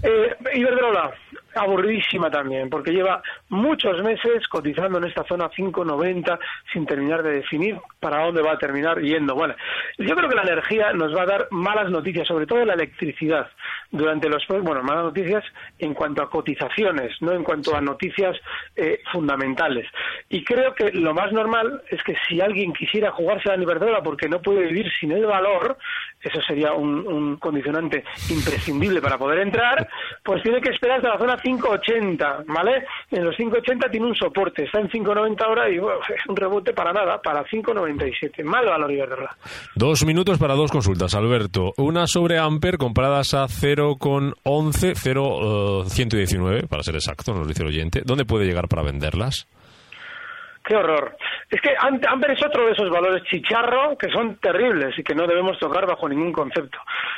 Eh, 0.03 0.35
Iberdrola, 0.53 1.11
aburridísima 1.55 2.29
también, 2.29 2.69
porque 2.69 2.91
lleva 2.91 3.21
muchos 3.49 4.01
meses 4.03 4.47
cotizando 4.47 4.99
en 4.99 5.05
esta 5.05 5.23
zona 5.25 5.49
5.90 5.49 6.39
sin 6.71 6.85
terminar 6.85 7.23
de 7.23 7.31
definir 7.31 7.78
para 7.99 8.23
dónde 8.23 8.41
va 8.41 8.53
a 8.53 8.57
terminar 8.57 8.99
yendo. 9.01 9.35
Bueno, 9.35 9.55
yo 9.97 10.15
creo 10.15 10.29
que 10.29 10.35
la 10.35 10.43
energía 10.43 10.93
nos 10.93 11.15
va 11.15 11.23
a 11.23 11.27
dar 11.27 11.47
malas 11.51 11.89
noticias, 11.89 12.27
sobre 12.27 12.45
todo 12.45 12.65
la 12.65 12.73
electricidad, 12.73 13.47
durante 13.91 14.29
los 14.29 14.45
bueno, 14.47 14.83
malas 14.83 15.03
noticias 15.05 15.43
en 15.79 15.93
cuanto 15.93 16.21
a 16.21 16.29
cotizaciones, 16.29 17.21
no 17.21 17.33
en 17.33 17.43
cuanto 17.43 17.75
a 17.75 17.81
noticias 17.81 18.37
eh, 18.75 19.01
fundamentales. 19.11 19.87
Y 20.29 20.43
creo 20.43 20.73
que 20.73 20.91
lo 20.91 21.13
más 21.13 21.31
normal 21.31 21.81
es 21.89 22.01
que 22.03 22.15
si 22.27 22.41
alguien 22.41 22.73
quisiera 22.73 23.11
jugarse 23.11 23.49
la 23.49 23.61
Iberdrola 23.61 24.01
porque 24.01 24.29
no 24.29 24.41
puede 24.41 24.67
vivir 24.67 24.91
sin 24.99 25.11
el 25.11 25.25
valor, 25.25 25.77
eso 26.21 26.41
sería 26.41 26.73
un, 26.73 27.37
condicionante 27.37 28.03
imprescindible 28.29 29.01
para 29.01 29.17
poder 29.17 29.39
entrar, 29.39 29.87
pues 30.23 30.43
tiene 30.43 30.59
que 30.61 30.69
esperar 30.69 30.97
hasta 30.97 31.09
la 31.09 31.17
zona 31.17 31.37
5.80, 31.37 32.45
¿vale? 32.47 32.85
En 33.11 33.23
los 33.23 33.35
5.80 33.37 33.89
tiene 33.89 34.05
un 34.05 34.15
soporte, 34.15 34.63
está 34.63 34.79
en 34.79 34.89
5.90 34.89 35.41
ahora 35.41 35.69
y 35.69 35.77
es 35.77 36.25
un 36.27 36.35
rebote 36.35 36.73
para 36.73 36.91
nada, 36.91 37.21
para 37.21 37.45
5.97. 37.45 38.43
Mal 38.43 38.65
valor 38.65 38.91
Iberdrola. 38.91 39.37
Dos 39.75 40.05
minutos 40.05 40.37
para 40.37 40.55
dos 40.55 40.71
consultas, 40.71 41.15
Alberto. 41.15 41.73
Una 41.77 42.07
sobre 42.07 42.37
Amper 42.37 42.77
compradas 42.77 43.33
a 43.33 43.45
0,11, 43.45 44.95
0,119, 44.95 46.67
para 46.67 46.83
ser 46.83 46.95
exacto, 46.95 47.33
nos 47.33 47.47
dice 47.47 47.63
el 47.63 47.69
oyente. 47.69 48.01
¿Dónde 48.05 48.25
puede 48.25 48.45
llegar 48.45 48.67
para 48.67 48.83
venderlas? 48.83 49.47
Qué 50.69 50.75
horror. 50.75 51.17
Es 51.49 51.59
que 51.61 51.73
Amper 51.79 52.29
es 52.29 52.45
otro 52.45 52.67
de 52.67 52.73
esos 52.73 52.91
valores 52.91 53.23
chicharro 53.23 53.97
que 53.97 54.07
son 54.11 54.35
terribles 54.35 54.93
y 54.99 55.03
que 55.03 55.15
no 55.15 55.25
debemos 55.25 55.57
tocar 55.57 55.87
bajo 55.87 56.07
ningún 56.07 56.31
concepto. 56.31 56.77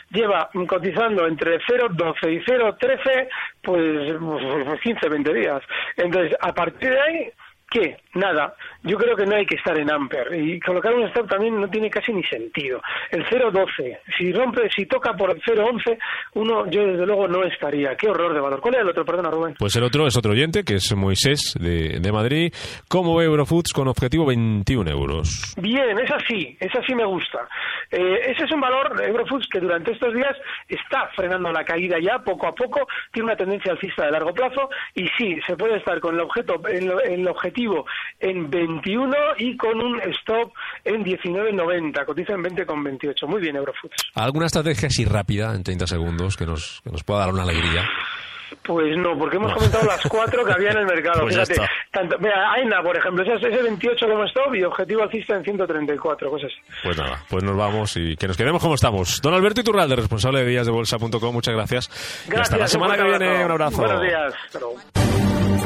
Lleva 0.10 0.50
cotizando 0.66 1.28
entre 1.28 1.60
0,12 1.60 2.32
y 2.32 2.40
0,13 2.46 3.28
pues 3.62 4.80
15, 4.82 5.00
pues, 5.02 5.12
20 5.12 5.34
días. 5.34 5.62
Entonces, 5.98 6.34
a 6.40 6.54
partir 6.54 6.92
de 6.92 7.02
ahí 7.02 7.32
¿Qué? 7.72 7.96
Nada. 8.16 8.54
Yo 8.84 8.98
creo 8.98 9.16
que 9.16 9.26
no 9.26 9.38
hay 9.38 9.46
que 9.46 9.56
estar 9.56 9.80
en 9.80 9.90
Amper. 9.90 10.36
Y 10.36 10.60
colocar 10.60 10.94
un 10.94 11.04
stop 11.04 11.30
también 11.30 11.60
no 11.60 11.70
tiene 11.70 11.90
casi 11.90 12.12
ni 12.12 12.22
sentido. 12.24 12.82
El 13.10 13.24
0.12, 13.26 13.98
si 14.18 14.34
rompe, 14.34 14.70
si 14.76 14.86
toca 14.88 15.14
por 15.14 15.32
el 15.32 15.42
0.11, 15.42 15.98
uno, 16.34 16.70
yo 16.70 16.86
desde 16.86 17.06
luego 17.06 17.30
no 17.30 17.46
estaría. 17.46 17.96
Qué 17.96 18.10
horror 18.10 18.34
de 18.34 18.42
valor. 18.42 18.60
¿Cuál 18.60 18.76
es 18.76 18.82
el 18.82 18.90
otro? 18.90 19.06
Perdona, 19.06 19.30
Rubén. 19.32 19.56
Pues 19.58 19.74
el 19.78 19.84
otro 19.84 20.06
es 20.06 20.18
otro 20.18 20.34
oyente, 20.34 20.66
que 20.66 20.76
es 20.76 20.94
Moisés 20.94 21.56
de, 21.62 22.00
de 22.02 22.12
Madrid. 22.12 22.54
¿Cómo 22.90 23.16
ve 23.16 23.24
Eurofoods 23.24 23.72
con 23.72 23.88
objetivo 23.88 24.26
21 24.26 24.92
euros? 24.92 25.56
Bien, 25.56 25.98
es 25.98 26.12
así. 26.12 26.58
Es 26.60 26.76
así 26.76 26.94
me 26.94 27.06
gusta. 27.06 27.48
Eh, 27.90 28.32
ese 28.32 28.44
es 28.44 28.52
un 28.52 28.60
valor, 28.60 29.02
Eurofoods, 29.02 29.48
que 29.48 29.62
durante 29.62 29.94
estos 29.94 30.14
días 30.14 30.36
está 30.68 31.08
frenando 31.16 31.50
la 31.54 31.64
caída 31.64 31.98
ya 32.02 32.20
poco 32.20 32.48
a 32.48 32.54
poco. 32.54 32.86
Tiene 33.14 33.28
una 33.28 33.38
tendencia 33.38 33.72
alcista 33.72 34.08
de 34.08 34.12
largo 34.12 34.34
plazo. 34.34 34.70
Y 34.94 35.08
sí, 35.18 35.40
se 35.48 35.56
puede 35.56 35.78
estar 35.78 36.02
con 36.02 36.16
el, 36.16 36.22
objeto, 36.22 36.62
el 36.68 37.28
objetivo 37.30 37.61
en 38.19 38.50
21 38.50 39.15
y 39.38 39.58
con 39.58 39.80
un 39.80 40.02
stop 40.02 40.54
en 40.84 41.04
19.90. 41.04 42.06
Cotiza 42.06 42.34
en 42.34 42.43
20,28. 42.43 43.28
Muy 43.28 43.41
bien, 43.41 43.56
Eurofoods. 43.56 43.95
¿Alguna 44.15 44.47
estrategia 44.47 44.88
así 44.88 45.06
rápida, 45.06 45.54
en 45.56 45.63
30 45.63 45.88
segundos, 45.88 46.38
que 46.38 46.45
nos, 46.45 46.82
que 46.84 46.91
nos 46.91 47.04
pueda 47.04 47.21
dar 47.21 47.34
una 47.34 47.43
alegría? 47.43 47.88
Pues 48.63 48.97
no, 48.97 49.17
porque 49.17 49.38
hemos 49.38 49.54
comentado 49.54 49.86
las 49.86 50.02
cuatro 50.08 50.45
que 50.45 50.52
había 50.52 50.71
en 50.71 50.80
el 50.80 50.86
mercado. 50.86 51.21
Pues 51.32 51.36
Fíjate, 51.36 51.69
tanto, 51.91 52.17
mira, 52.19 52.52
AINA, 52.54 52.82
por 52.82 52.97
ejemplo, 52.97 53.24
ese, 53.24 53.47
ese 53.47 53.62
28 53.62 54.08
como 54.08 54.24
stop 54.26 54.56
y 54.56 54.63
objetivo 54.63 55.04
alcista 55.04 55.36
en 55.36 55.43
134, 55.43 56.30
cosas 56.30 56.52
Pues 56.84 56.97
nada, 56.97 57.24
pues 57.30 57.43
nos 57.43 57.56
vamos 57.56 57.95
y 57.95 58.15
que 58.15 58.28
nos 58.28 58.36
quedemos 58.36 58.62
como 58.62 58.76
estamos. 58.76 59.21
Don 59.21 59.34
Alberto 59.34 59.62
Iturralde, 59.62 59.95
responsable 59.95 60.43
de 60.43 60.47
díasdebolsa.com, 60.47 61.34
muchas 61.34 61.54
gracias. 61.54 61.89
gracias. 62.28 62.41
hasta 62.41 62.58
la 62.58 62.67
semana 62.67 62.97
que 62.97 63.04
viene, 63.04 63.45
un 63.45 63.52
abrazo. 63.52 63.78
Buenos 63.78 64.02
días. 64.02 65.31